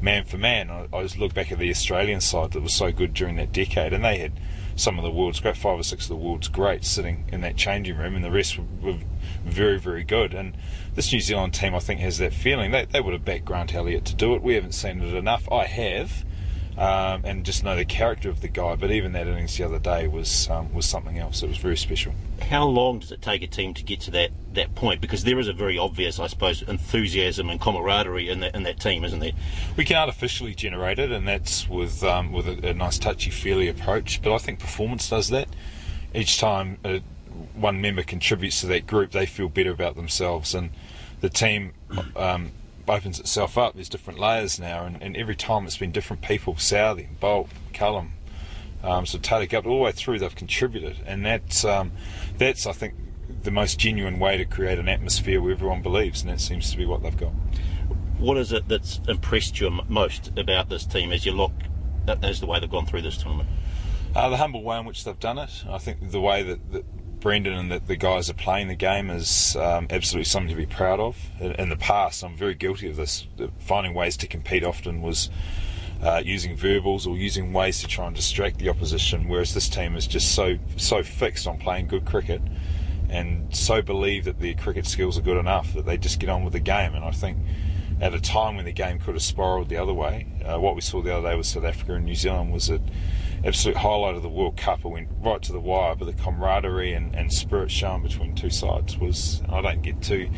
Man 0.00 0.24
for 0.24 0.38
man, 0.38 0.70
I, 0.70 0.88
I 0.92 1.02
just 1.04 1.18
look 1.18 1.34
back 1.34 1.52
at 1.52 1.60
the 1.60 1.70
Australian 1.70 2.20
side 2.20 2.50
that 2.50 2.62
was 2.62 2.74
so 2.74 2.90
good 2.90 3.14
during 3.14 3.36
that 3.36 3.52
decade, 3.52 3.92
and 3.92 4.04
they 4.04 4.18
had 4.18 4.32
some 4.76 4.98
of 4.98 5.04
the 5.04 5.10
world's 5.10 5.40
great, 5.40 5.56
five 5.56 5.78
or 5.80 5.82
six 5.82 6.04
of 6.04 6.10
the 6.10 6.16
world's 6.16 6.48
greats 6.48 6.86
sitting 6.86 7.24
in 7.32 7.40
that 7.40 7.56
changing 7.56 7.96
room, 7.96 8.14
and 8.14 8.22
the 8.22 8.30
rest 8.30 8.58
were, 8.58 8.64
were 8.82 8.98
very, 9.44 9.78
very 9.78 10.04
good. 10.04 10.34
And 10.34 10.54
this 10.94 11.12
New 11.12 11.20
Zealand 11.20 11.54
team, 11.54 11.74
I 11.74 11.78
think, 11.78 12.00
has 12.00 12.18
that 12.18 12.34
feeling. 12.34 12.70
They, 12.70 12.84
they 12.84 13.00
would 13.00 13.14
have 13.14 13.24
backed 13.24 13.46
Grant 13.46 13.74
Elliott 13.74 14.04
to 14.04 14.14
do 14.14 14.34
it. 14.34 14.42
We 14.42 14.54
haven't 14.54 14.72
seen 14.72 15.00
it 15.00 15.14
enough. 15.14 15.50
I 15.50 15.64
have. 15.64 16.25
Um, 16.78 17.22
and 17.24 17.46
just 17.46 17.64
know 17.64 17.74
the 17.74 17.86
character 17.86 18.28
of 18.28 18.42
the 18.42 18.48
guy. 18.48 18.76
But 18.76 18.90
even 18.90 19.12
that 19.12 19.26
innings 19.26 19.56
the 19.56 19.64
other 19.64 19.78
day 19.78 20.08
was 20.08 20.50
um, 20.50 20.74
was 20.74 20.84
something 20.84 21.18
else. 21.18 21.42
It 21.42 21.48
was 21.48 21.56
very 21.56 21.76
special. 21.76 22.12
How 22.50 22.66
long 22.66 22.98
does 22.98 23.12
it 23.12 23.22
take 23.22 23.42
a 23.42 23.46
team 23.46 23.72
to 23.74 23.82
get 23.82 24.00
to 24.02 24.10
that, 24.10 24.30
that 24.52 24.74
point? 24.74 25.00
Because 25.00 25.24
there 25.24 25.38
is 25.38 25.48
a 25.48 25.54
very 25.54 25.78
obvious, 25.78 26.18
I 26.18 26.26
suppose, 26.26 26.60
enthusiasm 26.60 27.48
and 27.48 27.58
camaraderie 27.58 28.28
in 28.28 28.40
that 28.40 28.54
in 28.54 28.64
that 28.64 28.78
team, 28.78 29.04
isn't 29.04 29.20
there? 29.20 29.32
We 29.78 29.86
can 29.86 29.96
artificially 29.96 30.54
generate 30.54 30.98
it, 30.98 31.10
and 31.10 31.26
that's 31.26 31.66
with 31.66 32.04
um, 32.04 32.30
with 32.30 32.46
a, 32.46 32.68
a 32.68 32.74
nice 32.74 32.98
touchy 32.98 33.30
feely 33.30 33.68
approach. 33.68 34.20
But 34.20 34.34
I 34.34 34.38
think 34.38 34.58
performance 34.58 35.08
does 35.08 35.30
that. 35.30 35.48
Each 36.14 36.38
time 36.38 36.76
uh, 36.84 36.98
one 37.54 37.80
member 37.80 38.02
contributes 38.02 38.60
to 38.60 38.66
that 38.66 38.86
group, 38.86 39.12
they 39.12 39.26
feel 39.26 39.48
better 39.48 39.70
about 39.70 39.96
themselves, 39.96 40.54
and 40.54 40.70
the 41.20 41.30
team 41.30 41.72
um, 42.14 42.52
opens 42.88 43.18
itself 43.20 43.58
up. 43.58 43.74
There's 43.74 43.88
different 43.88 44.18
layers 44.18 44.58
now, 44.58 44.84
and, 44.84 45.00
and 45.02 45.16
every 45.16 45.36
time 45.36 45.64
it's 45.64 45.76
been 45.76 45.92
different 45.92 46.22
people: 46.22 46.54
Southee, 46.54 47.08
Boult, 47.20 47.48
Cullum, 47.72 48.12
um, 48.82 49.06
so 49.06 49.18
Taylor 49.18 49.46
Gup, 49.46 49.66
all 49.66 49.78
the 49.78 49.82
way 49.82 49.92
through 49.92 50.18
they've 50.18 50.34
contributed, 50.34 51.00
and 51.06 51.24
that's 51.24 51.64
um, 51.64 51.92
that's 52.38 52.66
I 52.66 52.72
think 52.72 52.94
the 53.42 53.50
most 53.50 53.78
genuine 53.78 54.18
way 54.18 54.36
to 54.36 54.44
create 54.44 54.78
an 54.78 54.88
atmosphere 54.88 55.40
where 55.40 55.52
everyone 55.52 55.82
believes, 55.82 56.22
and 56.22 56.30
that 56.30 56.40
seems 56.40 56.70
to 56.70 56.76
be 56.76 56.84
what 56.84 57.02
they've 57.02 57.16
got. 57.16 57.32
What 58.18 58.36
is 58.38 58.52
it 58.52 58.68
that's 58.68 59.00
impressed 59.08 59.60
you 59.60 59.70
most 59.88 60.36
about 60.38 60.68
this 60.68 60.86
team 60.86 61.12
as 61.12 61.26
you 61.26 61.32
look 61.32 61.52
as 62.22 62.40
the 62.40 62.46
way 62.46 62.60
they've 62.60 62.70
gone 62.70 62.86
through 62.86 63.02
this 63.02 63.16
tournament? 63.16 63.48
Uh, 64.14 64.30
the 64.30 64.38
humble 64.38 64.62
way 64.62 64.78
in 64.78 64.86
which 64.86 65.04
they've 65.04 65.18
done 65.20 65.38
it. 65.38 65.64
I 65.68 65.78
think 65.78 66.10
the 66.10 66.20
way 66.20 66.42
that, 66.42 66.72
that 66.72 66.84
Brendon 67.26 67.54
and 67.54 67.72
the, 67.72 67.80
the, 67.80 67.96
guys 67.96 68.30
are 68.30 68.34
playing 68.34 68.68
the 68.68 68.76
game 68.76 69.10
is 69.10 69.56
um, 69.56 69.88
absolutely 69.90 70.26
something 70.26 70.48
to 70.48 70.54
be 70.54 70.64
proud 70.64 71.00
of. 71.00 71.18
In, 71.40 71.50
in, 71.54 71.68
the 71.70 71.76
past, 71.76 72.22
I'm 72.22 72.36
very 72.36 72.54
guilty 72.54 72.88
of 72.88 72.94
this. 72.94 73.26
Finding 73.58 73.94
ways 73.94 74.16
to 74.18 74.28
compete 74.28 74.62
often 74.62 75.02
was 75.02 75.28
uh, 76.00 76.22
using 76.24 76.54
verbals 76.56 77.04
or 77.04 77.16
using 77.16 77.52
ways 77.52 77.80
to 77.80 77.88
try 77.88 78.06
and 78.06 78.14
distract 78.14 78.58
the 78.58 78.68
opposition, 78.68 79.26
whereas 79.26 79.54
this 79.54 79.68
team 79.68 79.96
is 79.96 80.06
just 80.06 80.36
so 80.36 80.56
so 80.76 81.02
fixed 81.02 81.48
on 81.48 81.58
playing 81.58 81.88
good 81.88 82.04
cricket 82.04 82.40
and 83.08 83.52
so 83.52 83.82
believe 83.82 84.24
that 84.26 84.38
their 84.38 84.54
cricket 84.54 84.86
skills 84.86 85.18
are 85.18 85.22
good 85.22 85.36
enough 85.36 85.74
that 85.74 85.84
they 85.84 85.96
just 85.96 86.20
get 86.20 86.28
on 86.28 86.44
with 86.44 86.52
the 86.52 86.60
game. 86.60 86.94
And 86.94 87.04
I 87.04 87.10
think 87.10 87.38
at 88.00 88.14
a 88.14 88.20
time 88.20 88.54
when 88.54 88.66
the 88.66 88.72
game 88.72 89.00
could 89.00 89.14
have 89.14 89.22
spiralled 89.24 89.68
the 89.68 89.78
other 89.78 89.94
way, 89.94 90.28
uh, 90.44 90.60
what 90.60 90.76
we 90.76 90.80
saw 90.80 91.02
the 91.02 91.12
other 91.16 91.30
day 91.30 91.36
with 91.36 91.46
South 91.46 91.64
Africa 91.64 91.94
and 91.94 92.04
New 92.04 92.14
Zealand 92.14 92.52
was 92.52 92.68
that 92.68 92.82
absolute 93.44 93.76
highlight 93.76 94.16
of 94.16 94.22
the 94.22 94.28
World 94.28 94.56
Cup. 94.56 94.84
It 94.84 94.88
went 94.88 95.08
right 95.20 95.42
to 95.42 95.52
the 95.52 95.60
wire, 95.60 95.94
but 95.94 96.06
the 96.06 96.12
camaraderie 96.12 96.92
and, 96.92 97.14
and 97.14 97.32
spirit 97.32 97.70
shown 97.70 98.02
between 98.02 98.34
two 98.34 98.50
sides 98.50 98.98
was. 98.98 99.42
I 99.48 99.60
don't 99.60 99.82
get 99.82 100.00
too 100.02 100.30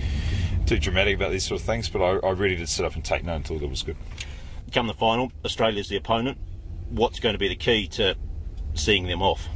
too 0.67 0.79
dramatic 0.79 1.17
about 1.17 1.31
these 1.31 1.47
sort 1.47 1.61
of 1.61 1.67
things, 1.67 1.89
but 1.89 2.03
I, 2.03 2.27
I 2.27 2.31
really 2.33 2.57
did 2.57 2.69
sit 2.69 2.85
up 2.85 2.95
and 2.95 3.05
take 3.05 3.25
note 3.25 3.37
and 3.37 3.47
thought 3.47 3.63
it 3.63 3.71
was 3.71 3.83
good. 3.83 3.97
Come 4.73 4.87
the 4.87 4.95
final, 4.95 5.33
Australia's 5.45 5.89
the 5.89 5.97
opponent. 5.97 6.39
What's 6.91 7.21
going 7.21 7.33
to 7.33 7.39
be 7.39 7.49
the 7.49 7.57
key 7.57 7.89
to 7.89 8.17
seeing 8.75 9.07
them 9.07 9.23
off? 9.23 9.49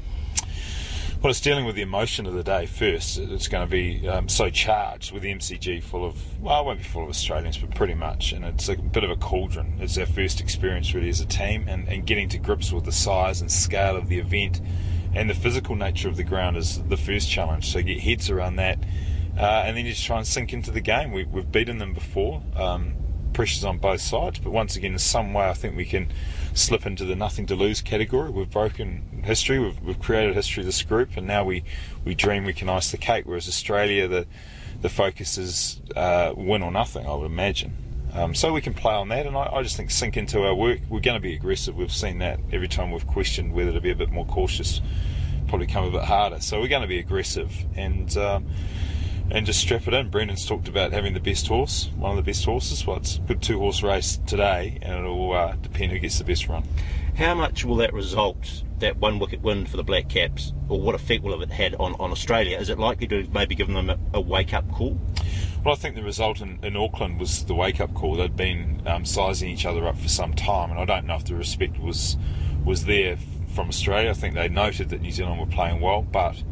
Well, 1.22 1.30
it's 1.30 1.40
dealing 1.40 1.66
with 1.66 1.76
the 1.76 1.82
emotion 1.82 2.26
of 2.26 2.34
the 2.34 2.42
day 2.42 2.66
first. 2.66 3.16
It's 3.16 3.46
going 3.46 3.64
to 3.64 3.70
be 3.70 4.08
um, 4.08 4.28
so 4.28 4.50
charged 4.50 5.12
with 5.12 5.22
the 5.22 5.32
MCG 5.32 5.80
full 5.80 6.04
of, 6.04 6.16
well, 6.40 6.62
it 6.62 6.66
won't 6.66 6.78
be 6.78 6.84
full 6.84 7.04
of 7.04 7.08
Australians, 7.08 7.58
but 7.58 7.72
pretty 7.76 7.94
much. 7.94 8.32
And 8.32 8.44
it's 8.44 8.68
a 8.68 8.74
bit 8.74 9.04
of 9.04 9.10
a 9.10 9.14
cauldron. 9.14 9.76
It's 9.78 9.96
our 9.98 10.06
first 10.06 10.40
experience 10.40 10.92
really 10.94 11.10
as 11.10 11.20
a 11.20 11.26
team, 11.26 11.68
and, 11.68 11.86
and 11.86 12.04
getting 12.04 12.28
to 12.30 12.38
grips 12.38 12.72
with 12.72 12.86
the 12.86 12.90
size 12.90 13.40
and 13.40 13.52
scale 13.52 13.94
of 13.94 14.08
the 14.08 14.18
event 14.18 14.60
and 15.14 15.30
the 15.30 15.34
physical 15.34 15.76
nature 15.76 16.08
of 16.08 16.16
the 16.16 16.24
ground 16.24 16.56
is 16.56 16.82
the 16.88 16.96
first 16.96 17.30
challenge. 17.30 17.70
So 17.70 17.82
get 17.82 18.00
heads 18.00 18.28
around 18.28 18.56
that. 18.56 18.80
Uh, 19.38 19.62
and 19.64 19.76
then 19.76 19.86
you 19.86 19.92
just 19.92 20.04
try 20.04 20.16
and 20.16 20.26
sink 20.26 20.52
into 20.52 20.72
the 20.72 20.80
game. 20.80 21.12
We, 21.12 21.22
have 21.22 21.52
beaten 21.52 21.78
them 21.78 21.94
before. 21.94 22.42
Um, 22.56 22.96
pressures 23.32 23.64
on 23.64 23.78
both 23.78 24.00
sides, 24.00 24.40
but 24.40 24.50
once 24.50 24.74
again, 24.74 24.92
in 24.92 24.98
some 24.98 25.32
way, 25.32 25.48
I 25.48 25.54
think 25.54 25.76
we 25.76 25.84
can 25.84 26.08
slip 26.54 26.86
into 26.86 27.04
the 27.04 27.16
nothing 27.16 27.46
to 27.46 27.54
lose 27.54 27.80
category. 27.80 28.30
We've 28.30 28.50
broken 28.50 29.22
history, 29.24 29.58
we've, 29.58 29.80
we've 29.82 30.00
created 30.00 30.34
history 30.34 30.64
this 30.64 30.82
group, 30.82 31.16
and 31.16 31.26
now 31.26 31.44
we, 31.44 31.64
we 32.04 32.14
dream 32.14 32.44
we 32.44 32.52
can 32.52 32.68
ice 32.68 32.90
the 32.90 32.96
cake. 32.96 33.24
Whereas 33.26 33.48
Australia, 33.48 34.08
the 34.08 34.26
the 34.82 34.88
focus 34.88 35.38
is 35.38 35.80
uh, 35.94 36.34
win 36.36 36.62
or 36.62 36.72
nothing, 36.72 37.06
I 37.06 37.14
would 37.14 37.26
imagine. 37.26 37.76
Um, 38.14 38.34
so 38.34 38.52
we 38.52 38.60
can 38.60 38.74
play 38.74 38.92
on 38.92 39.08
that, 39.08 39.26
and 39.26 39.36
I, 39.36 39.48
I, 39.52 39.62
just 39.62 39.76
think 39.76 39.90
sink 39.90 40.16
into 40.16 40.42
our 40.42 40.54
work. 40.54 40.80
We're 40.90 41.00
going 41.00 41.16
to 41.16 41.20
be 41.20 41.34
aggressive. 41.34 41.76
We've 41.76 41.92
seen 41.92 42.18
that 42.18 42.40
every 42.52 42.68
time 42.68 42.90
we've 42.90 43.06
questioned 43.06 43.54
whether 43.54 43.72
to 43.72 43.80
be 43.80 43.90
a 43.90 43.94
bit 43.94 44.10
more 44.10 44.26
cautious, 44.26 44.82
probably 45.48 45.66
come 45.66 45.84
a 45.84 45.90
bit 45.90 46.02
harder. 46.02 46.40
So 46.40 46.60
we're 46.60 46.68
going 46.68 46.82
to 46.82 46.88
be 46.88 46.98
aggressive, 46.98 47.54
and 47.74 48.14
um, 48.18 48.50
and 49.32 49.46
just 49.46 49.60
strap 49.60 49.88
it 49.88 49.94
in. 49.94 50.10
Brendon's 50.10 50.46
talked 50.46 50.68
about 50.68 50.92
having 50.92 51.14
the 51.14 51.20
best 51.20 51.46
horse, 51.46 51.88
one 51.96 52.10
of 52.10 52.16
the 52.18 52.22
best 52.22 52.44
horses. 52.44 52.86
Well, 52.86 52.98
it's 52.98 53.16
a 53.16 53.20
good 53.20 53.40
two 53.40 53.58
horse 53.58 53.82
race 53.82 54.20
today, 54.26 54.78
and 54.82 54.98
it'll 54.98 55.32
uh, 55.32 55.56
depend 55.62 55.90
who 55.90 55.98
gets 55.98 56.18
the 56.18 56.24
best 56.24 56.48
run. 56.48 56.64
How 57.16 57.34
much 57.34 57.64
will 57.64 57.76
that 57.76 57.94
result, 57.94 58.62
that 58.80 58.98
one 58.98 59.18
wicket 59.18 59.40
win 59.40 59.64
for 59.64 59.78
the 59.78 59.82
Black 59.82 60.10
Caps, 60.10 60.52
or 60.68 60.78
what 60.78 60.94
effect 60.94 61.22
will 61.22 61.32
it 61.32 61.40
have 61.40 61.50
had 61.50 61.74
on, 61.76 61.94
on 61.94 62.10
Australia? 62.10 62.58
Is 62.58 62.68
it 62.68 62.78
likely 62.78 63.06
to 63.08 63.26
maybe 63.32 63.54
give 63.54 63.68
them 63.68 63.88
a, 63.88 63.98
a 64.12 64.20
wake 64.20 64.52
up 64.52 64.70
call? 64.70 64.98
Well, 65.64 65.72
I 65.72 65.78
think 65.78 65.94
the 65.94 66.02
result 66.02 66.42
in, 66.42 66.58
in 66.62 66.76
Auckland 66.76 67.18
was 67.18 67.44
the 67.46 67.54
wake 67.54 67.80
up 67.80 67.94
call. 67.94 68.16
They'd 68.16 68.36
been 68.36 68.82
um, 68.86 69.06
sizing 69.06 69.48
each 69.48 69.64
other 69.64 69.88
up 69.88 69.96
for 69.96 70.08
some 70.08 70.34
time, 70.34 70.70
and 70.70 70.78
I 70.78 70.84
don't 70.84 71.06
know 71.06 71.16
if 71.16 71.24
the 71.24 71.36
respect 71.36 71.78
was 71.78 72.18
was 72.66 72.84
there 72.84 73.16
from 73.54 73.68
Australia. 73.68 74.10
I 74.10 74.14
think 74.14 74.34
they 74.34 74.48
noted 74.48 74.90
that 74.90 75.00
New 75.00 75.10
Zealand 75.10 75.40
were 75.40 75.46
playing 75.46 75.80
well, 75.80 76.02
but 76.02 76.42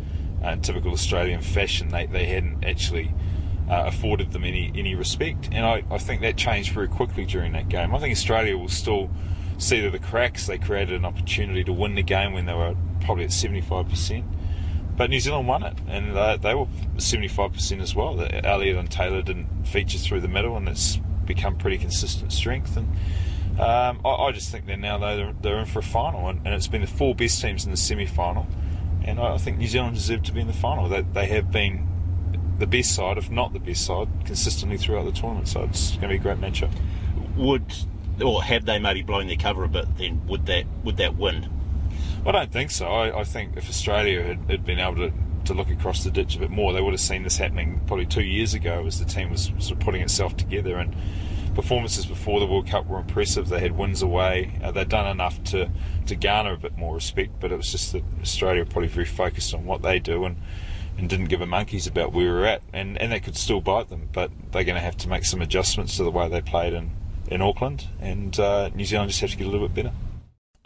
uh, 0.44 0.50
in 0.50 0.60
typical 0.60 0.92
Australian 0.92 1.40
fashion, 1.40 1.88
they, 1.88 2.06
they 2.06 2.26
hadn't 2.26 2.64
actually 2.64 3.12
uh, 3.68 3.84
afforded 3.86 4.32
them 4.32 4.44
any, 4.44 4.72
any 4.74 4.94
respect. 4.94 5.48
And 5.52 5.64
I, 5.64 5.84
I 5.90 5.98
think 5.98 6.22
that 6.22 6.36
changed 6.36 6.72
very 6.72 6.88
quickly 6.88 7.24
during 7.24 7.52
that 7.52 7.68
game. 7.68 7.94
I 7.94 7.98
think 7.98 8.12
Australia 8.12 8.56
will 8.56 8.68
still 8.68 9.10
see 9.58 9.86
the 9.86 9.98
cracks. 9.98 10.46
They 10.46 10.58
created 10.58 10.94
an 10.94 11.04
opportunity 11.04 11.64
to 11.64 11.72
win 11.72 11.94
the 11.94 12.02
game 12.02 12.32
when 12.32 12.46
they 12.46 12.54
were 12.54 12.74
probably 13.02 13.24
at 13.24 13.30
75%. 13.30 14.24
But 14.96 15.08
New 15.08 15.20
Zealand 15.20 15.48
won 15.48 15.62
it, 15.62 15.78
and 15.88 16.14
they, 16.14 16.36
they 16.42 16.54
were 16.54 16.66
75% 16.96 17.80
as 17.80 17.94
well. 17.94 18.20
Elliott 18.44 18.76
and 18.76 18.90
Taylor 18.90 19.22
didn't 19.22 19.66
feature 19.66 19.98
through 19.98 20.20
the 20.20 20.28
middle, 20.28 20.56
and 20.56 20.68
it's 20.68 20.98
become 21.24 21.56
pretty 21.56 21.78
consistent 21.78 22.32
strength. 22.32 22.76
And 22.76 22.88
um, 23.58 24.00
I, 24.04 24.08
I, 24.08 24.32
just 24.32 24.50
think 24.50 24.66
they're 24.66 24.76
now 24.76 24.98
they're, 24.98 25.32
they're 25.40 25.58
in 25.58 25.66
for 25.66 25.78
a 25.78 25.82
final, 25.82 26.28
and, 26.28 26.40
and, 26.44 26.54
it's 26.54 26.66
been 26.66 26.80
the 26.80 26.86
four 26.86 27.14
best 27.14 27.40
teams 27.40 27.64
in 27.64 27.70
the 27.70 27.76
semi-final, 27.76 28.46
and 29.04 29.20
I, 29.20 29.38
think 29.38 29.58
New 29.58 29.66
Zealand 29.66 29.94
deserve 29.94 30.22
to 30.24 30.32
be 30.32 30.40
in 30.40 30.46
the 30.46 30.52
final. 30.52 30.88
They, 30.88 31.02
they 31.02 31.26
have 31.26 31.50
been 31.50 31.86
the 32.58 32.66
best 32.66 32.94
side, 32.94 33.18
if 33.18 33.30
not 33.30 33.52
the 33.52 33.58
best 33.58 33.84
side, 33.84 34.08
consistently 34.24 34.76
throughout 34.76 35.04
the 35.04 35.12
tournament. 35.12 35.48
So 35.48 35.62
it's 35.64 35.90
going 35.96 36.02
to 36.02 36.08
be 36.08 36.16
a 36.16 36.18
great 36.18 36.38
matchup. 36.38 36.70
Would 37.36 37.64
or 38.22 38.42
have 38.42 38.66
they 38.66 38.78
maybe 38.78 39.02
blown 39.02 39.26
their 39.26 39.36
cover 39.36 39.64
a 39.64 39.68
bit? 39.68 39.86
Then 39.96 40.26
would 40.26 40.46
that 40.46 40.64
would 40.84 40.96
that 40.98 41.16
win? 41.16 41.48
I 42.26 42.32
don't 42.32 42.52
think 42.52 42.70
so. 42.70 42.86
I, 42.86 43.20
I 43.20 43.24
think 43.24 43.56
if 43.56 43.68
Australia 43.68 44.22
had, 44.22 44.50
had, 44.50 44.64
been 44.64 44.78
able 44.78 44.96
to, 44.96 45.12
to 45.46 45.54
look 45.54 45.70
across 45.70 46.04
the 46.04 46.10
ditch 46.10 46.36
a 46.36 46.38
bit 46.38 46.50
more, 46.50 46.74
they 46.74 46.82
would 46.82 46.92
have 46.92 47.00
seen 47.00 47.22
this 47.22 47.38
happening 47.38 47.80
probably 47.86 48.04
two 48.04 48.22
years 48.22 48.52
ago 48.52 48.84
as 48.86 48.98
the 48.98 49.06
team 49.06 49.30
was 49.30 49.52
sort 49.58 49.72
of 49.72 49.80
putting 49.80 50.02
itself 50.02 50.36
together. 50.36 50.76
And 50.76 50.94
performances 51.54 52.06
before 52.06 52.40
the 52.40 52.46
World 52.46 52.66
Cup 52.66 52.86
were 52.86 52.98
impressive. 52.98 53.48
They 53.48 53.60
had 53.60 53.76
wins 53.76 54.02
away. 54.02 54.58
Uh, 54.62 54.70
they'd 54.70 54.88
done 54.88 55.06
enough 55.06 55.42
to, 55.44 55.70
to 56.06 56.16
garner 56.16 56.52
a 56.52 56.56
bit 56.56 56.76
more 56.76 56.94
respect, 56.94 57.32
but 57.40 57.52
it 57.52 57.56
was 57.56 57.70
just 57.70 57.92
that 57.92 58.02
Australia 58.20 58.62
were 58.62 58.70
probably 58.70 58.88
very 58.88 59.06
focused 59.06 59.54
on 59.54 59.64
what 59.64 59.82
they 59.82 59.98
do 59.98 60.24
and, 60.24 60.36
and 60.98 61.08
didn't 61.08 61.26
give 61.26 61.40
a 61.40 61.46
monkeys 61.46 61.86
about 61.86 62.12
where 62.12 62.24
we 62.24 62.30
are 62.30 62.44
at. 62.44 62.62
And, 62.72 62.98
and 62.98 63.12
that 63.12 63.22
could 63.22 63.36
still 63.36 63.60
bite 63.60 63.88
them, 63.88 64.08
but 64.12 64.30
they're 64.52 64.64
going 64.64 64.76
to 64.76 64.80
have 64.80 64.96
to 64.98 65.08
make 65.08 65.24
some 65.24 65.42
adjustments 65.42 65.96
to 65.96 66.04
the 66.04 66.10
way 66.10 66.28
they 66.28 66.40
played 66.40 66.72
in, 66.72 66.90
in 67.28 67.42
Auckland, 67.42 67.86
and 68.00 68.38
uh, 68.38 68.70
New 68.74 68.84
Zealand 68.84 69.10
just 69.10 69.20
have 69.20 69.30
to 69.30 69.36
get 69.36 69.46
a 69.46 69.50
little 69.50 69.68
bit 69.68 69.84
better. 69.84 69.94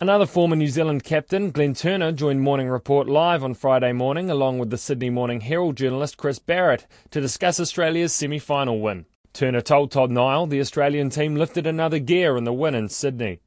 Another 0.01 0.27
former 0.27 0.57
New 0.57 0.66
Zealand 0.66 1.05
captain, 1.05 1.53
Glenn 1.53 1.73
Turner, 1.73 2.11
joined 2.11 2.40
Morning 2.40 2.68
Report 2.68 3.09
live 3.09 3.44
on 3.44 3.55
Friday 3.55 3.92
morning 3.92 4.29
along 4.29 4.59
with 4.59 4.70
the 4.70 4.77
Sydney 4.77 5.09
Morning 5.09 5.40
Herald 5.40 5.77
journalist 5.77 6.16
Chris 6.16 6.40
Barrett 6.40 6.87
to 7.11 7.20
discuss 7.20 7.61
Australia's 7.61 8.12
semi 8.12 8.40
final 8.40 8.81
win. 8.81 9.07
Turner 9.35 9.61
told 9.61 9.90
Todd 9.90 10.12
Niall 10.12 10.47
the 10.47 10.61
Australian 10.61 11.11
team 11.11 11.35
lifted 11.35 11.66
another 11.66 11.99
gear 11.99 12.37
in 12.37 12.44
the 12.44 12.53
win 12.53 12.75
in 12.75 12.88
Sydney. 12.88 13.40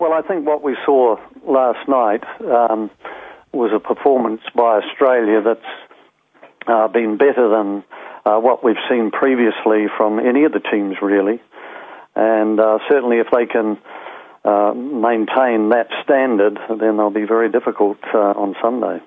Well, 0.00 0.14
I 0.14 0.22
think 0.22 0.46
what 0.46 0.62
we 0.62 0.74
saw 0.86 1.16
last 1.46 1.86
night 1.86 2.24
um, 2.40 2.90
was 3.52 3.70
a 3.76 3.78
performance 3.78 4.40
by 4.56 4.80
Australia 4.80 5.42
that's 5.42 5.60
uh, 6.66 6.88
been 6.88 7.18
better 7.18 7.48
than 7.50 7.84
uh, 8.24 8.40
what 8.40 8.64
we've 8.64 8.82
seen 8.88 9.10
previously 9.10 9.86
from 9.96 10.18
any 10.18 10.44
of 10.44 10.52
the 10.52 10.60
teams, 10.60 10.96
really. 11.02 11.42
And 12.16 12.58
uh, 12.58 12.78
certainly, 12.88 13.18
if 13.18 13.26
they 13.30 13.44
can 13.44 13.78
uh, 14.44 14.72
maintain 14.74 15.68
that 15.70 15.88
standard, 16.02 16.58
then 16.68 16.96
they'll 16.96 17.10
be 17.10 17.26
very 17.26 17.50
difficult 17.50 17.98
uh, 18.14 18.18
on 18.18 18.54
Sunday. 18.62 19.00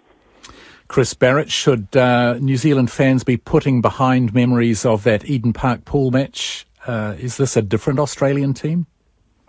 Chris 0.87 1.13
Barrett, 1.13 1.51
should 1.51 1.95
uh, 1.95 2.35
New 2.39 2.57
Zealand 2.57 2.91
fans 2.91 3.23
be 3.23 3.37
putting 3.37 3.81
behind 3.81 4.33
memories 4.33 4.85
of 4.85 5.03
that 5.03 5.25
Eden 5.25 5.53
Park 5.53 5.85
pool 5.85 6.11
match? 6.11 6.67
Uh, 6.85 7.15
is 7.19 7.37
this 7.37 7.57
a 7.57 7.61
different 7.61 7.99
Australian 7.99 8.53
team? 8.53 8.85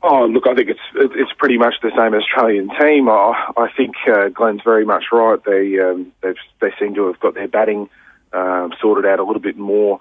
Oh, 0.02 0.26
look, 0.26 0.46
I 0.46 0.54
think 0.54 0.70
it's 0.70 0.80
it's 0.94 1.32
pretty 1.36 1.58
much 1.58 1.74
the 1.82 1.90
same 1.96 2.14
Australian 2.14 2.70
team. 2.80 3.08
I, 3.08 3.52
I 3.56 3.68
think 3.76 3.96
uh, 4.06 4.28
Glenn's 4.28 4.62
very 4.64 4.84
much 4.84 5.06
right. 5.10 5.38
They 5.44 5.78
um, 5.80 6.12
they 6.22 6.72
seem 6.78 6.94
to 6.94 7.06
have 7.08 7.20
got 7.20 7.34
their 7.34 7.48
batting 7.48 7.88
um, 8.32 8.72
sorted 8.80 9.04
out 9.04 9.18
a 9.18 9.24
little 9.24 9.42
bit 9.42 9.56
more 9.56 9.98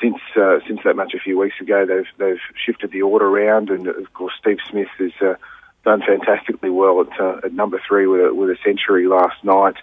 since 0.00 0.18
uh, 0.36 0.58
since 0.66 0.80
that 0.84 0.96
match 0.96 1.14
a 1.14 1.20
few 1.20 1.38
weeks 1.38 1.56
ago, 1.60 1.86
they've 1.86 2.06
they've 2.18 2.40
shifted 2.64 2.90
the 2.90 3.02
order 3.02 3.26
around, 3.26 3.70
and 3.70 3.86
of 3.86 4.12
course 4.12 4.34
Steve 4.38 4.58
Smith 4.68 4.88
has 4.98 5.12
uh, 5.20 5.34
done 5.84 6.02
fantastically 6.06 6.70
well 6.70 7.00
at, 7.00 7.20
uh, 7.20 7.40
at 7.44 7.52
number 7.52 7.80
three 7.86 8.06
with 8.06 8.20
a, 8.20 8.34
with 8.34 8.50
a 8.50 8.56
century 8.64 9.06
last 9.06 9.42
night. 9.42 9.76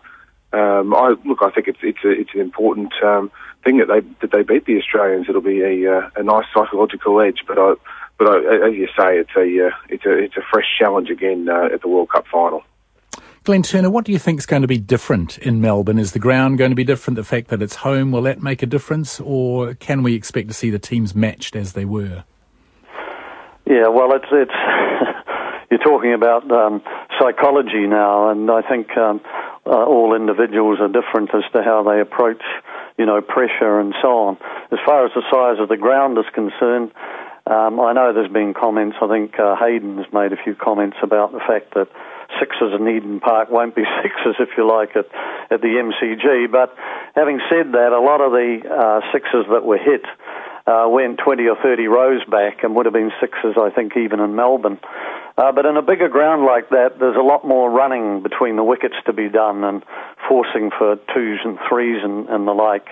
Um, 0.53 0.93
I 0.93 1.15
look, 1.25 1.39
I 1.41 1.49
think 1.49 1.67
it's 1.67 1.79
it's 1.81 2.03
a, 2.05 2.11
it's 2.11 2.29
an 2.33 2.39
important 2.39 2.93
um, 3.03 3.31
thing 3.63 3.77
that 3.77 3.87
they 3.87 4.01
that 4.21 4.31
they 4.31 4.43
beat 4.43 4.65
the 4.65 4.77
Australians. 4.77 5.25
It'll 5.27 5.41
be 5.41 5.61
a 5.61 5.97
uh, 5.97 6.09
a 6.15 6.23
nice 6.23 6.45
psychological 6.53 7.19
edge, 7.21 7.39
but 7.47 7.57
I, 7.57 7.73
but 8.19 8.27
I, 8.29 8.67
as 8.67 8.73
you 8.75 8.87
say, 8.97 9.17
it's 9.17 9.35
a 9.35 9.67
uh, 9.67 9.71
it's 9.89 10.05
a 10.05 10.11
it's 10.11 10.37
a 10.37 10.43
fresh 10.51 10.67
challenge 10.77 11.09
again 11.09 11.49
uh, 11.49 11.73
at 11.73 11.81
the 11.81 11.87
World 11.87 12.09
Cup 12.09 12.25
final. 12.31 12.61
Glenn 13.43 13.63
Turner, 13.63 13.89
what 13.89 14.05
do 14.05 14.13
you 14.13 14.19
think 14.19 14.39
is 14.39 14.45
going 14.45 14.61
to 14.61 14.69
be 14.69 14.77
different 14.77 15.37
in 15.39 15.59
Melbourne? 15.59 15.99
Is 15.99 16.13
the 16.13 16.19
ground 16.19 16.57
going 16.57 16.71
to 16.71 16.75
be 16.75 16.85
different? 16.85 17.17
The 17.17 17.25
fact 17.25 17.49
that 17.49 17.61
it's 17.61 17.75
home, 17.75 18.13
will 18.13 18.21
that 18.21 18.41
make 18.41 18.63
a 18.63 18.65
difference? 18.65 19.19
Or 19.19 19.73
can 19.73 20.01
we 20.01 20.15
expect 20.15 20.47
to 20.47 20.53
see 20.53 20.69
the 20.69 20.79
teams 20.79 21.13
matched 21.13 21.53
as 21.53 21.73
they 21.73 21.83
were? 21.83 22.23
Yeah, 23.65 23.89
well, 23.89 24.13
it's, 24.13 24.25
it's 24.31 24.51
you're 25.71 25.83
talking 25.83 26.13
about 26.13 26.49
um, 26.53 26.81
psychology 27.19 27.85
now, 27.85 28.29
and 28.29 28.49
I 28.49 28.61
think 28.61 28.95
um, 28.95 29.19
uh, 29.65 29.83
all 29.85 30.15
individuals 30.15 30.79
are 30.79 30.87
different 30.87 31.33
as 31.33 31.43
to 31.53 31.63
how 31.63 31.83
they 31.83 32.01
approach, 32.01 32.41
you 32.97 33.05
know, 33.05 33.21
pressure 33.21 33.79
and 33.79 33.93
so 34.01 34.27
on. 34.27 34.37
As 34.71 34.79
far 34.85 35.05
as 35.05 35.11
the 35.15 35.23
size 35.31 35.61
of 35.61 35.69
the 35.69 35.77
ground 35.77 36.17
is 36.17 36.25
concerned, 36.33 36.91
um, 37.45 37.79
I 37.79 37.91
know 37.93 38.13
there's 38.13 38.31
been 38.31 38.53
comments. 38.53 38.97
I 39.01 39.07
think 39.07 39.39
uh, 39.39 39.55
Hayden's 39.55 40.07
made 40.13 40.31
a 40.31 40.37
few 40.41 40.55
comments 40.55 40.97
about 41.03 41.31
the 41.31 41.39
fact 41.39 41.73
that 41.75 41.87
sixes 42.39 42.71
in 42.73 42.87
Eden 42.87 43.19
Park 43.19 43.49
won't 43.49 43.75
be 43.75 43.83
sixes, 44.03 44.35
if 44.39 44.49
you 44.57 44.67
like, 44.67 44.95
at, 44.95 45.07
at 45.51 45.61
the 45.61 45.75
MCG. 45.79 46.51
But 46.51 46.75
having 47.15 47.39
said 47.49 47.73
that, 47.73 47.91
a 47.91 47.99
lot 47.99 48.21
of 48.21 48.31
the 48.31 48.63
uh, 48.63 49.01
sixes 49.11 49.45
that 49.51 49.63
were 49.65 49.77
hit 49.77 50.03
uh, 50.65 50.87
went 50.89 51.19
20 51.19 51.43
or 51.47 51.57
30 51.61 51.87
rows 51.87 52.23
back 52.25 52.63
and 52.63 52.75
would 52.75 52.85
have 52.85 52.93
been 52.93 53.11
sixes, 53.19 53.55
I 53.57 53.69
think, 53.69 53.97
even 53.97 54.19
in 54.19 54.35
Melbourne. 54.35 54.79
Uh, 55.37 55.51
but 55.51 55.65
in 55.65 55.77
a 55.77 55.81
bigger 55.81 56.09
ground 56.09 56.45
like 56.45 56.69
that, 56.69 56.99
there's 56.99 57.17
a 57.17 57.23
lot 57.23 57.45
more 57.45 57.69
running 57.69 58.21
between 58.21 58.55
the 58.55 58.63
wickets 58.63 58.95
to 59.05 59.13
be 59.13 59.29
done 59.29 59.63
and 59.63 59.83
forcing 60.29 60.69
for 60.77 60.95
twos 61.13 61.39
and 61.43 61.57
threes 61.67 62.01
and, 62.03 62.29
and 62.29 62.47
the 62.47 62.53
like. 62.53 62.87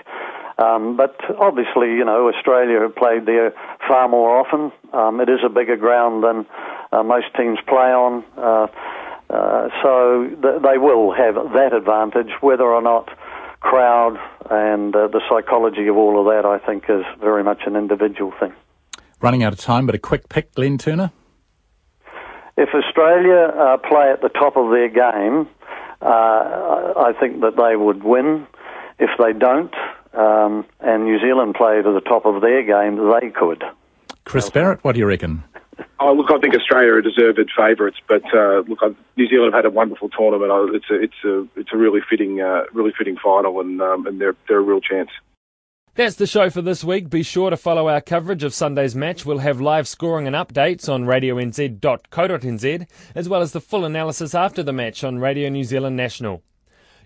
Um, 0.58 0.96
but 0.96 1.16
obviously, 1.38 1.94
you 1.96 2.04
know, 2.04 2.28
Australia 2.28 2.80
have 2.80 2.94
played 2.94 3.26
there 3.26 3.52
far 3.88 4.08
more 4.08 4.38
often. 4.38 4.70
Um, 4.92 5.20
it 5.20 5.28
is 5.28 5.40
a 5.44 5.48
bigger 5.48 5.76
ground 5.76 6.22
than 6.22 6.46
uh, 6.92 7.02
most 7.02 7.26
teams 7.36 7.58
play 7.66 7.90
on. 7.90 8.24
Uh, 8.36 8.66
uh, 9.30 9.68
so 9.82 10.28
th- 10.28 10.62
they 10.62 10.76
will 10.76 11.12
have 11.12 11.34
that 11.54 11.72
advantage. 11.72 12.30
Whether 12.42 12.64
or 12.64 12.82
not 12.82 13.08
crowd 13.60 14.18
and 14.52 14.94
uh, 14.94 15.08
the 15.08 15.22
psychology 15.30 15.88
of 15.88 15.96
all 15.96 16.20
of 16.20 16.26
that, 16.26 16.46
I 16.46 16.58
think, 16.58 16.84
is 16.90 17.04
very 17.20 17.42
much 17.42 17.62
an 17.64 17.74
individual 17.74 18.32
thing. 18.38 18.52
Running 19.20 19.42
out 19.42 19.54
of 19.54 19.58
time, 19.58 19.86
but 19.86 19.94
a 19.94 19.98
quick 19.98 20.28
pick, 20.28 20.54
Glenn 20.54 20.76
Turner. 20.76 21.10
If 22.58 22.68
Australia 22.74 23.50
uh, 23.56 23.78
play 23.78 24.10
at 24.12 24.20
the 24.20 24.28
top 24.28 24.58
of 24.58 24.70
their 24.70 24.88
game, 24.88 25.48
uh, 26.02 26.04
I 26.04 27.14
think 27.18 27.40
that 27.40 27.56
they 27.56 27.76
would 27.76 28.04
win. 28.04 28.46
If 28.98 29.10
they 29.18 29.32
don't, 29.32 29.74
um, 30.12 30.66
and 30.80 31.04
New 31.04 31.18
Zealand 31.18 31.54
play 31.54 31.80
to 31.80 31.92
the 31.92 32.02
top 32.02 32.26
of 32.26 32.42
their 32.42 32.62
game, 32.62 32.96
they 32.96 33.30
could. 33.30 33.64
Chris 34.24 34.50
Barrett, 34.50 34.84
what 34.84 34.92
do 34.92 34.98
you 34.98 35.06
reckon? 35.06 35.44
Oh, 36.04 36.14
look, 36.14 36.32
I 36.32 36.38
think 36.40 36.56
Australia 36.56 36.94
are 36.94 37.00
deserved 37.00 37.38
favourites, 37.56 37.98
but 38.08 38.24
uh, 38.34 38.62
look, 38.66 38.80
New 39.16 39.28
Zealand 39.28 39.54
have 39.54 39.64
had 39.64 39.66
a 39.66 39.70
wonderful 39.70 40.08
tournament. 40.08 40.50
It's 40.74 40.90
a, 40.90 41.00
it's 41.00 41.24
a, 41.24 41.46
it's 41.54 41.70
a 41.72 41.76
really 41.76 42.00
fitting, 42.10 42.40
uh, 42.40 42.62
really 42.72 42.90
fitting 42.98 43.16
final, 43.22 43.60
and 43.60 43.80
um, 43.80 44.08
and 44.08 44.20
they're 44.20 44.34
they're 44.48 44.58
a 44.58 44.62
real 44.62 44.80
chance. 44.80 45.10
That's 45.94 46.16
the 46.16 46.26
show 46.26 46.50
for 46.50 46.60
this 46.60 46.82
week. 46.82 47.08
Be 47.08 47.22
sure 47.22 47.50
to 47.50 47.56
follow 47.56 47.88
our 47.88 48.00
coverage 48.00 48.42
of 48.42 48.52
Sunday's 48.52 48.96
match. 48.96 49.24
We'll 49.24 49.38
have 49.38 49.60
live 49.60 49.86
scoring 49.86 50.26
and 50.26 50.34
updates 50.34 50.92
on 50.92 51.04
radionz.co.nz, 51.04 52.86
as 53.14 53.28
well 53.28 53.40
as 53.40 53.52
the 53.52 53.60
full 53.60 53.84
analysis 53.84 54.34
after 54.34 54.64
the 54.64 54.72
match 54.72 55.04
on 55.04 55.20
Radio 55.20 55.50
New 55.50 55.62
Zealand 55.62 55.96
National. 55.96 56.42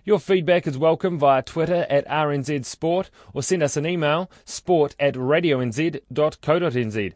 Your 0.05 0.19
feedback 0.19 0.65
is 0.65 0.75
welcome 0.75 1.19
via 1.19 1.43
Twitter 1.43 1.85
at 1.87 2.07
RNZ 2.07 2.65
Sport 2.65 3.11
or 3.33 3.43
send 3.43 3.61
us 3.61 3.77
an 3.77 3.85
email 3.85 4.31
sport 4.45 4.95
at 4.99 5.13
radionz.co.nz. 5.13 7.13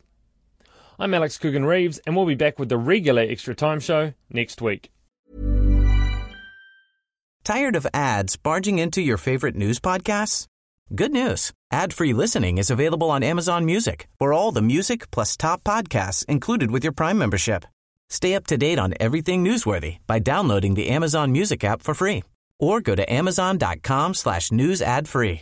I'm 0.99 1.13
Alex 1.13 1.37
Coogan 1.37 1.65
Reeves, 1.65 1.99
and 2.05 2.15
we'll 2.15 2.25
be 2.25 2.35
back 2.35 2.59
with 2.59 2.69
the 2.69 2.77
regular 2.77 3.21
Extra 3.21 3.55
Time 3.55 3.79
show 3.79 4.13
next 4.29 4.61
week. 4.61 4.91
Tired 7.43 7.75
of 7.75 7.87
ads 7.93 8.37
barging 8.37 8.77
into 8.77 9.01
your 9.01 9.17
favorite 9.17 9.55
news 9.55 9.79
podcasts? 9.79 10.45
Good 10.93 11.11
news. 11.11 11.51
Ad-free 11.71 12.13
listening 12.13 12.57
is 12.57 12.69
available 12.69 13.09
on 13.09 13.23
Amazon 13.23 13.65
Music 13.65 14.07
for 14.19 14.33
all 14.33 14.51
the 14.51 14.61
music 14.61 15.09
plus 15.09 15.35
top 15.37 15.63
podcasts 15.63 16.25
included 16.25 16.69
with 16.69 16.83
your 16.83 16.93
Prime 16.93 17.17
membership. 17.17 17.65
Stay 18.09 18.35
up 18.35 18.45
to 18.47 18.57
date 18.57 18.77
on 18.77 18.93
everything 18.99 19.43
newsworthy 19.43 19.97
by 20.05 20.19
downloading 20.19 20.75
the 20.75 20.89
Amazon 20.89 21.31
Music 21.31 21.63
app 21.63 21.81
for 21.81 21.93
free 21.93 22.23
or 22.59 22.81
go 22.81 22.93
to 22.93 23.11
amazon.com 23.11 24.13
slash 24.13 24.51
news 24.51 24.81
ad 24.81 25.07
free. 25.07 25.41